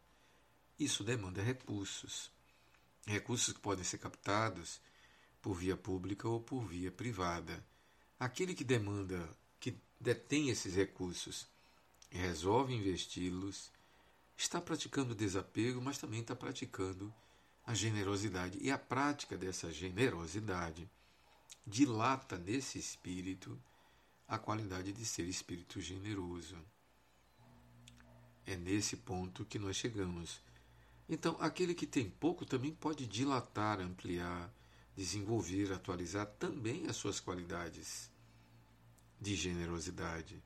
Isso 0.79 1.05
demanda 1.05 1.43
recursos. 1.43 2.31
Recursos 3.07 3.53
que 3.53 3.61
podem 3.61 3.85
ser 3.85 3.99
captados 3.99 4.81
por 5.41 5.55
via 5.55 5.77
pública 5.77 6.29
ou 6.29 6.41
por 6.41 6.65
via 6.67 6.91
privada. 6.91 7.65
Aquele 8.19 8.55
que 8.55 8.65
demanda, 8.65 9.29
que 9.59 9.77
detém 10.01 10.49
esses 10.49 10.75
recursos, 10.75 11.47
resolve 12.11 12.75
investi-los, 12.75 13.71
está 14.37 14.61
praticando 14.61 15.15
desapego, 15.15 15.81
mas 15.81 15.99
também 15.99 16.21
está 16.21 16.35
praticando 16.35 17.13
a 17.67 17.75
generosidade. 17.75 18.59
E 18.61 18.71
a 18.71 18.79
prática 18.79 19.37
dessa 19.37 19.73
generosidade 19.73 20.89
dilata 21.67 22.39
nesse 22.39 22.79
espírito 22.79 23.59
a 24.27 24.39
qualidade 24.39 24.93
de 24.93 25.05
ser 25.05 25.25
espírito 25.25 25.81
generoso. 25.81 26.57
É 28.47 28.57
nesse 28.57 28.97
ponto 28.97 29.45
que 29.45 29.59
nós 29.59 29.77
chegamos. 29.77 30.41
Então, 31.09 31.37
aquele 31.41 31.75
que 31.75 31.87
tem 31.87 32.09
pouco 32.09 32.45
também 32.45 32.73
pode 32.73 33.07
dilatar, 33.07 33.81
ampliar, 33.81 34.53
desenvolver, 34.97 35.73
atualizar 35.73 36.27
também 36.39 36.87
as 36.87 36.97
suas 36.97 37.21
qualidades 37.21 38.11
de 39.21 39.35
generosidade 39.35 40.43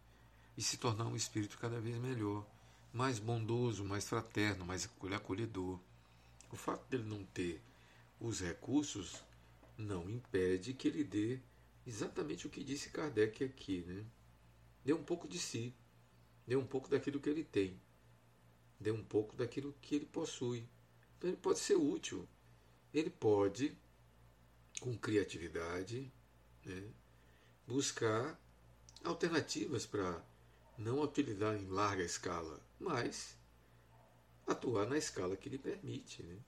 e 0.56 0.62
se 0.62 0.76
tornar 0.76 1.06
um 1.06 1.16
espírito 1.16 1.58
cada 1.58 1.80
vez 1.80 1.96
melhor, 1.96 2.46
mais 2.92 3.18
bondoso, 3.18 3.84
mais 3.84 4.08
fraterno, 4.08 4.64
mais 4.64 4.88
acolhedor. 5.14 5.78
O 6.50 6.56
fato 6.56 6.86
dele 6.88 7.04
não 7.04 7.24
ter 7.24 7.62
os 8.20 8.40
recursos 8.40 9.22
não 9.76 10.08
impede 10.08 10.72
que 10.72 10.88
ele 10.88 11.04
dê 11.04 11.38
exatamente 11.86 12.46
o 12.46 12.50
que 12.50 12.64
disse 12.64 12.90
Kardec 12.90 13.44
aqui, 13.44 13.84
né? 13.86 14.04
Dê 14.84 14.92
um 14.92 15.02
pouco 15.02 15.28
de 15.28 15.38
si, 15.38 15.74
dê 16.46 16.56
um 16.56 16.66
pouco 16.66 16.88
daquilo 16.88 17.20
que 17.20 17.30
ele 17.30 17.44
tem, 17.44 17.80
dê 18.78 18.90
um 18.90 19.04
pouco 19.04 19.36
daquilo 19.36 19.72
que 19.80 19.94
ele 19.94 20.06
possui. 20.06 20.68
Então 21.16 21.30
ele 21.30 21.36
pode 21.36 21.58
ser 21.58 21.76
útil, 21.76 22.28
ele 22.92 23.10
pode, 23.10 23.76
com 24.80 24.96
criatividade, 24.96 26.12
né, 26.64 26.90
buscar 27.66 28.40
alternativas 29.02 29.86
para 29.86 30.24
não 30.76 31.00
utilizar 31.00 31.56
em 31.56 31.66
larga 31.66 32.02
escala, 32.02 32.60
mas 32.78 33.36
atuar 34.46 34.86
na 34.86 34.98
escala 34.98 35.36
que 35.36 35.48
lhe 35.48 35.58
permite, 35.58 36.22
né? 36.22 36.38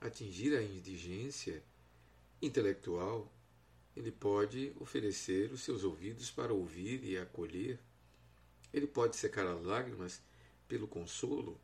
atingir 0.00 0.54
a 0.56 0.62
indigência 0.62 1.64
intelectual 2.42 3.32
ele 3.96 4.10
pode 4.10 4.72
oferecer 4.80 5.52
os 5.52 5.60
seus 5.60 5.84
ouvidos 5.84 6.30
para 6.30 6.52
ouvir 6.52 7.04
e 7.04 7.16
acolher. 7.16 7.78
Ele 8.72 8.86
pode 8.86 9.16
secar 9.16 9.46
as 9.46 9.62
lágrimas 9.62 10.20
pelo 10.66 10.88
consolo, 10.88 11.60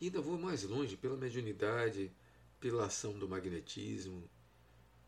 e 0.00 0.06
ainda 0.06 0.20
vou 0.20 0.38
mais 0.38 0.64
longe, 0.64 0.96
pela 0.96 1.16
mediunidade, 1.16 2.10
pela 2.58 2.86
ação 2.86 3.18
do 3.18 3.28
magnetismo, 3.28 4.28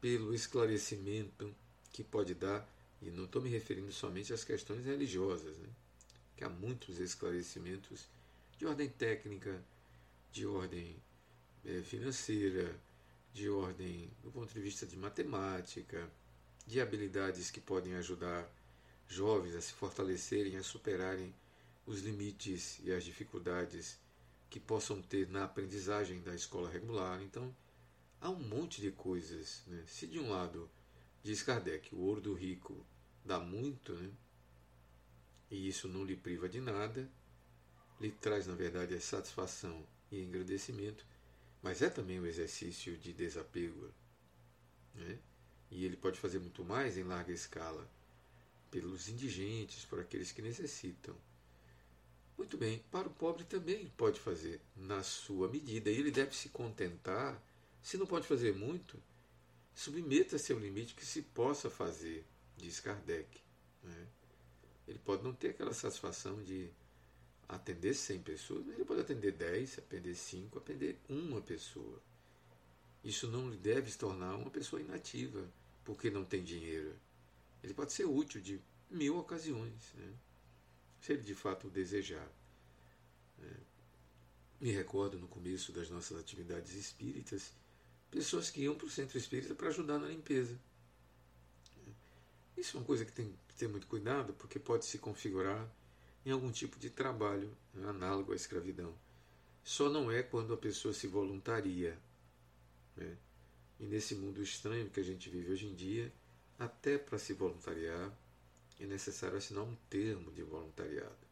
pelo 0.00 0.34
esclarecimento 0.34 1.54
que 1.90 2.04
pode 2.04 2.34
dar, 2.34 2.68
e 3.00 3.10
não 3.10 3.24
estou 3.24 3.42
me 3.42 3.48
referindo 3.48 3.90
somente 3.92 4.32
às 4.32 4.44
questões 4.44 4.84
religiosas, 4.84 5.58
né? 5.58 5.68
que 6.36 6.44
há 6.44 6.48
muitos 6.48 7.00
esclarecimentos 7.00 8.06
de 8.58 8.66
ordem 8.66 8.88
técnica, 8.88 9.62
de 10.30 10.46
ordem 10.46 10.96
é, 11.64 11.82
financeira, 11.82 12.74
de 13.32 13.48
ordem 13.48 14.10
do 14.22 14.30
ponto 14.30 14.52
de 14.52 14.60
vista 14.60 14.86
de 14.86 14.96
matemática, 14.96 16.08
de 16.66 16.80
habilidades 16.80 17.50
que 17.50 17.60
podem 17.60 17.94
ajudar 17.94 18.48
jovens 19.08 19.54
a 19.54 19.60
se 19.60 19.72
fortalecerem, 19.72 20.56
a 20.56 20.62
superarem 20.62 21.34
os 21.86 22.00
limites 22.00 22.80
e 22.82 22.92
as 22.92 23.04
dificuldades 23.04 23.98
que 24.48 24.60
possam 24.60 25.00
ter 25.02 25.28
na 25.28 25.44
aprendizagem 25.44 26.20
da 26.22 26.34
escola 26.34 26.70
regular. 26.70 27.22
Então, 27.22 27.54
há 28.20 28.30
um 28.30 28.42
monte 28.42 28.80
de 28.80 28.90
coisas. 28.90 29.62
Né? 29.66 29.82
Se 29.86 30.06
de 30.06 30.18
um 30.18 30.30
lado, 30.30 30.70
diz 31.22 31.42
Kardec, 31.42 31.94
o 31.94 31.98
ouro 31.98 32.20
do 32.20 32.34
rico 32.34 32.86
dá 33.24 33.38
muito, 33.40 33.94
né? 33.94 34.10
e 35.50 35.68
isso 35.68 35.88
não 35.88 36.04
lhe 36.04 36.16
priva 36.16 36.48
de 36.48 36.60
nada, 36.60 37.10
lhe 38.00 38.10
traz, 38.10 38.46
na 38.46 38.54
verdade, 38.54 38.94
a 38.94 39.00
satisfação 39.00 39.86
e 40.10 40.22
engrandecimento, 40.22 41.06
mas 41.62 41.82
é 41.82 41.90
também 41.90 42.20
um 42.20 42.26
exercício 42.26 42.96
de 42.96 43.12
desapego. 43.12 43.92
Né? 44.94 45.18
E 45.72 45.86
ele 45.86 45.96
pode 45.96 46.20
fazer 46.20 46.38
muito 46.38 46.62
mais 46.62 46.98
em 46.98 47.02
larga 47.02 47.32
escala 47.32 47.88
pelos 48.70 49.08
indigentes, 49.08 49.86
por 49.86 50.00
aqueles 50.00 50.30
que 50.30 50.42
necessitam. 50.42 51.16
Muito 52.36 52.58
bem, 52.58 52.84
para 52.90 53.08
o 53.08 53.10
pobre 53.10 53.44
também 53.44 53.90
pode 53.96 54.20
fazer 54.20 54.60
na 54.76 55.02
sua 55.02 55.48
medida, 55.48 55.90
e 55.90 55.98
ele 55.98 56.10
deve 56.10 56.36
se 56.36 56.50
contentar, 56.50 57.42
se 57.82 57.96
não 57.96 58.06
pode 58.06 58.26
fazer 58.26 58.54
muito, 58.54 59.02
submeta-se 59.74 60.52
ao 60.52 60.58
limite 60.58 60.94
que 60.94 61.06
se 61.06 61.22
possa 61.22 61.70
fazer, 61.70 62.26
diz 62.56 62.78
Kardec. 62.78 63.40
Né? 63.82 64.06
Ele 64.86 64.98
pode 64.98 65.22
não 65.22 65.32
ter 65.32 65.50
aquela 65.50 65.72
satisfação 65.72 66.42
de 66.42 66.70
atender 67.48 67.94
100 67.94 68.22
pessoas, 68.22 68.66
mas 68.66 68.74
ele 68.74 68.84
pode 68.84 69.00
atender 69.00 69.32
10, 69.32 69.78
atender 69.78 70.14
5, 70.14 70.58
atender 70.58 70.98
uma 71.08 71.40
pessoa. 71.40 72.02
Isso 73.02 73.26
não 73.28 73.48
lhe 73.48 73.56
deve 73.56 73.90
tornar 73.92 74.36
uma 74.36 74.50
pessoa 74.50 74.80
inativa 74.80 75.50
porque 75.84 76.10
não 76.10 76.24
tem 76.24 76.42
dinheiro. 76.42 76.94
Ele 77.62 77.74
pode 77.74 77.92
ser 77.92 78.04
útil 78.04 78.40
de 78.40 78.60
mil 78.90 79.16
ocasiões, 79.18 79.92
né? 79.94 80.12
se 81.00 81.12
ele 81.12 81.22
de 81.22 81.34
fato 81.34 81.68
desejar. 81.68 82.28
É. 83.40 83.56
Me 84.60 84.70
recordo 84.70 85.18
no 85.18 85.26
começo 85.26 85.72
das 85.72 85.90
nossas 85.90 86.18
atividades 86.18 86.74
espíritas, 86.74 87.52
pessoas 88.10 88.50
que 88.50 88.62
iam 88.62 88.74
para 88.74 88.86
o 88.86 88.90
centro 88.90 89.18
espírita 89.18 89.54
para 89.54 89.68
ajudar 89.68 89.98
na 89.98 90.08
limpeza. 90.08 90.58
Isso 92.56 92.76
é 92.76 92.80
uma 92.80 92.86
coisa 92.86 93.04
que 93.04 93.12
tem 93.12 93.34
que 93.48 93.54
ter 93.54 93.66
muito 93.66 93.86
cuidado, 93.86 94.32
porque 94.34 94.58
pode 94.58 94.84
se 94.84 94.98
configurar 94.98 95.68
em 96.24 96.30
algum 96.30 96.52
tipo 96.52 96.78
de 96.78 96.90
trabalho 96.90 97.56
né, 97.74 97.88
análogo 97.88 98.32
à 98.32 98.36
escravidão. 98.36 98.94
Só 99.64 99.88
não 99.88 100.10
é 100.10 100.22
quando 100.22 100.52
a 100.52 100.56
pessoa 100.56 100.94
se 100.94 101.06
voluntaria. 101.06 101.98
Né? 102.96 103.16
E 103.78 103.84
nesse 103.84 104.14
mundo 104.14 104.42
estranho 104.42 104.90
que 104.90 105.00
a 105.00 105.04
gente 105.04 105.28
vive 105.28 105.50
hoje 105.52 105.66
em 105.66 105.74
dia, 105.74 106.12
até 106.58 106.98
para 106.98 107.18
se 107.18 107.32
voluntariar, 107.32 108.16
é 108.78 108.86
necessário 108.86 109.36
assinar 109.36 109.64
um 109.64 109.76
termo 109.88 110.30
de 110.32 110.42
voluntariado 110.42 111.26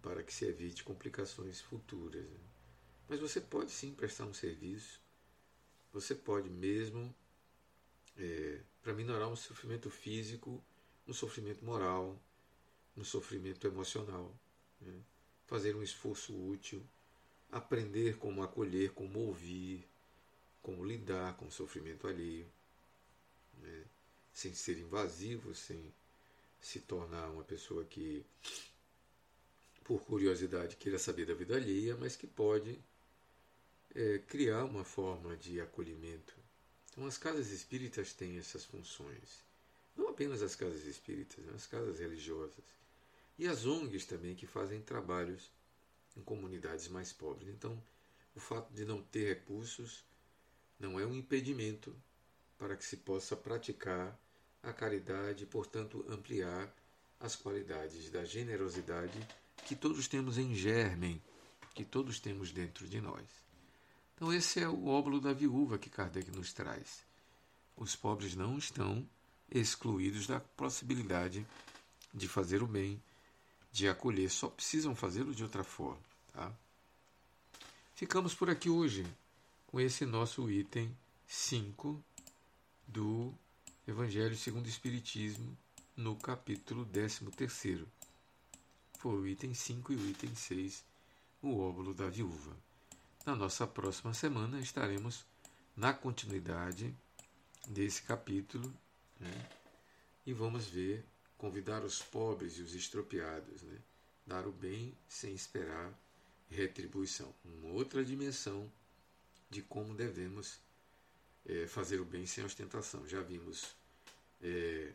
para 0.00 0.22
que 0.22 0.32
se 0.32 0.46
evite 0.46 0.84
complicações 0.84 1.60
futuras. 1.60 2.28
Né? 2.28 2.38
Mas 3.08 3.20
você 3.20 3.40
pode 3.40 3.70
sim 3.70 3.94
prestar 3.94 4.24
um 4.24 4.34
serviço, 4.34 5.00
você 5.92 6.14
pode 6.14 6.48
mesmo, 6.48 7.14
é, 8.16 8.60
para 8.82 8.92
minorar 8.92 9.28
um 9.28 9.36
sofrimento 9.36 9.90
físico, 9.90 10.62
um 11.06 11.12
sofrimento 11.12 11.64
moral, 11.64 12.20
um 12.96 13.04
sofrimento 13.04 13.66
emocional, 13.66 14.34
né? 14.80 15.00
fazer 15.46 15.74
um 15.74 15.82
esforço 15.82 16.34
útil, 16.34 16.86
aprender 17.50 18.18
como 18.18 18.42
acolher, 18.42 18.92
como 18.92 19.20
ouvir, 19.20 19.88
como 20.68 20.84
lidar 20.84 21.34
com 21.38 21.46
o 21.46 21.50
sofrimento 21.50 22.06
alheio, 22.06 22.46
né? 23.62 23.84
sem 24.34 24.52
ser 24.52 24.76
invasivo, 24.76 25.54
sem 25.54 25.82
se 26.60 26.80
tornar 26.80 27.30
uma 27.30 27.42
pessoa 27.42 27.86
que, 27.86 28.22
por 29.82 30.02
curiosidade, 30.02 30.76
queira 30.76 30.98
saber 30.98 31.24
da 31.24 31.32
vida 31.32 31.56
alheia, 31.56 31.96
mas 31.96 32.16
que 32.16 32.26
pode 32.26 32.78
é, 33.94 34.18
criar 34.18 34.62
uma 34.64 34.84
forma 34.84 35.34
de 35.38 35.58
acolhimento. 35.58 36.34
Então, 36.90 37.06
as 37.06 37.16
casas 37.16 37.50
espíritas 37.50 38.12
têm 38.12 38.36
essas 38.36 38.66
funções. 38.66 39.42
Não 39.96 40.10
apenas 40.10 40.42
as 40.42 40.54
casas 40.54 40.84
espíritas, 40.84 41.42
mas 41.46 41.54
as 41.54 41.66
casas 41.66 41.98
religiosas. 41.98 42.64
E 43.38 43.48
as 43.48 43.64
ONGs 43.64 44.04
também, 44.04 44.36
que 44.36 44.46
fazem 44.46 44.82
trabalhos 44.82 45.50
em 46.14 46.20
comunidades 46.20 46.88
mais 46.88 47.10
pobres. 47.10 47.48
Então, 47.48 47.82
o 48.36 48.40
fato 48.40 48.70
de 48.74 48.84
não 48.84 49.02
ter 49.02 49.28
recursos 49.28 50.06
não 50.78 50.98
é 50.98 51.06
um 51.06 51.14
impedimento 51.14 51.94
para 52.58 52.76
que 52.76 52.84
se 52.84 52.96
possa 52.96 53.36
praticar 53.36 54.18
a 54.62 54.72
caridade 54.72 55.44
e, 55.44 55.46
portanto, 55.46 56.04
ampliar 56.08 56.72
as 57.20 57.34
qualidades 57.34 58.10
da 58.10 58.24
generosidade 58.24 59.18
que 59.66 59.74
todos 59.74 60.08
temos 60.08 60.38
em 60.38 60.54
germen, 60.54 61.22
que 61.74 61.84
todos 61.84 62.20
temos 62.20 62.52
dentro 62.52 62.86
de 62.86 63.00
nós. 63.00 63.24
Então, 64.14 64.32
esse 64.32 64.60
é 64.60 64.68
o 64.68 64.86
óbolo 64.86 65.20
da 65.20 65.32
viúva 65.32 65.78
que 65.78 65.90
Kardec 65.90 66.30
nos 66.30 66.52
traz. 66.52 67.04
Os 67.76 67.94
pobres 67.94 68.34
não 68.34 68.58
estão 68.58 69.08
excluídos 69.50 70.26
da 70.26 70.40
possibilidade 70.40 71.46
de 72.12 72.26
fazer 72.26 72.62
o 72.62 72.66
bem, 72.66 73.00
de 73.70 73.88
acolher, 73.88 74.30
só 74.30 74.48
precisam 74.48 74.94
fazê-lo 74.94 75.34
de 75.34 75.42
outra 75.42 75.62
forma. 75.62 76.02
Tá? 76.32 76.52
Ficamos 77.94 78.34
por 78.34 78.50
aqui 78.50 78.68
hoje 78.68 79.06
com 79.68 79.78
esse 79.78 80.06
nosso 80.06 80.50
item 80.50 80.96
5 81.26 82.02
do 82.86 83.34
Evangelho 83.86 84.34
segundo 84.34 84.64
o 84.64 84.68
Espiritismo, 84.68 85.56
no 85.94 86.16
capítulo 86.16 86.86
13. 86.86 87.86
Foi 88.98 89.14
o 89.14 89.26
item 89.26 89.52
5 89.52 89.92
e 89.92 89.96
o 89.96 90.08
item 90.08 90.34
6, 90.34 90.82
o 91.42 91.58
óvulo 91.58 91.92
da 91.92 92.08
viúva. 92.08 92.56
Na 93.26 93.36
nossa 93.36 93.66
próxima 93.66 94.14
semana 94.14 94.58
estaremos 94.58 95.26
na 95.76 95.92
continuidade 95.92 96.96
desse 97.68 98.02
capítulo 98.02 98.72
né, 99.20 99.50
e 100.24 100.32
vamos 100.32 100.66
ver, 100.66 101.04
convidar 101.36 101.84
os 101.84 102.00
pobres 102.00 102.56
e 102.56 102.62
os 102.62 102.74
estropiados, 102.74 103.60
né, 103.60 103.78
dar 104.26 104.46
o 104.46 104.50
bem 104.50 104.96
sem 105.06 105.34
esperar 105.34 105.92
retribuição. 106.48 107.34
Uma 107.44 107.74
outra 107.74 108.02
dimensão 108.02 108.72
de 109.50 109.62
como 109.62 109.94
devemos 109.94 110.58
é, 111.46 111.66
fazer 111.66 112.00
o 112.00 112.04
bem 112.04 112.26
sem 112.26 112.44
ostentação. 112.44 113.06
Já 113.06 113.20
vimos 113.22 113.74
é, 114.40 114.92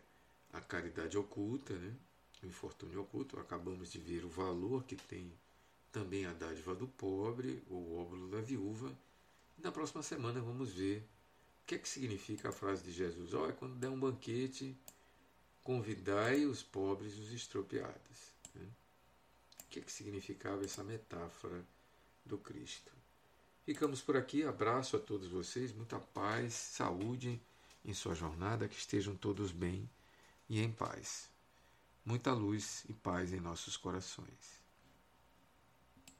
a 0.51 0.61
caridade 0.61 1.17
oculta, 1.17 1.73
né? 1.73 1.93
o 2.41 2.45
infortúnio 2.45 3.01
oculto, 3.01 3.39
acabamos 3.39 3.91
de 3.91 3.99
ver 3.99 4.23
o 4.25 4.29
valor 4.29 4.83
que 4.83 4.95
tem 4.95 5.31
também 5.91 6.25
a 6.25 6.33
dádiva 6.33 6.75
do 6.75 6.87
pobre, 6.87 7.63
o 7.69 7.97
óbolo 7.97 8.29
da 8.29 8.41
viúva. 8.41 8.91
Na 9.57 9.71
próxima 9.71 10.03
semana 10.03 10.41
vamos 10.41 10.71
ver 10.73 10.99
o 11.61 11.65
que 11.65 11.75
é 11.75 11.77
que 11.77 11.87
significa 11.87 12.49
a 12.49 12.51
frase 12.51 12.83
de 12.83 12.91
Jesus. 12.91 13.33
Olha, 13.33 13.53
quando 13.53 13.75
der 13.75 13.89
um 13.89 13.99
banquete, 13.99 14.75
convidai 15.63 16.45
os 16.45 16.61
pobres 16.61 17.13
e 17.13 17.19
os 17.19 17.31
estropiados. 17.31 18.33
Né? 18.53 18.67
O 19.61 19.67
que 19.69 19.79
é 19.79 19.81
que 19.81 19.91
significava 19.91 20.65
essa 20.65 20.83
metáfora 20.83 21.63
do 22.25 22.37
Cristo? 22.37 22.91
Ficamos 23.65 24.01
por 24.01 24.17
aqui. 24.17 24.43
Abraço 24.43 24.97
a 24.97 24.99
todos 24.99 25.27
vocês, 25.27 25.71
muita 25.73 25.99
paz, 25.99 26.53
saúde 26.53 27.41
em 27.85 27.93
sua 27.93 28.13
jornada, 28.13 28.67
que 28.67 28.77
estejam 28.77 29.15
todos 29.15 29.51
bem 29.51 29.89
e 30.49 30.61
em 30.61 30.71
paz. 30.71 31.29
Muita 32.05 32.33
luz 32.33 32.83
e 32.89 32.93
paz 32.93 33.31
em 33.31 33.39
nossos 33.39 33.77
corações. 33.77 34.62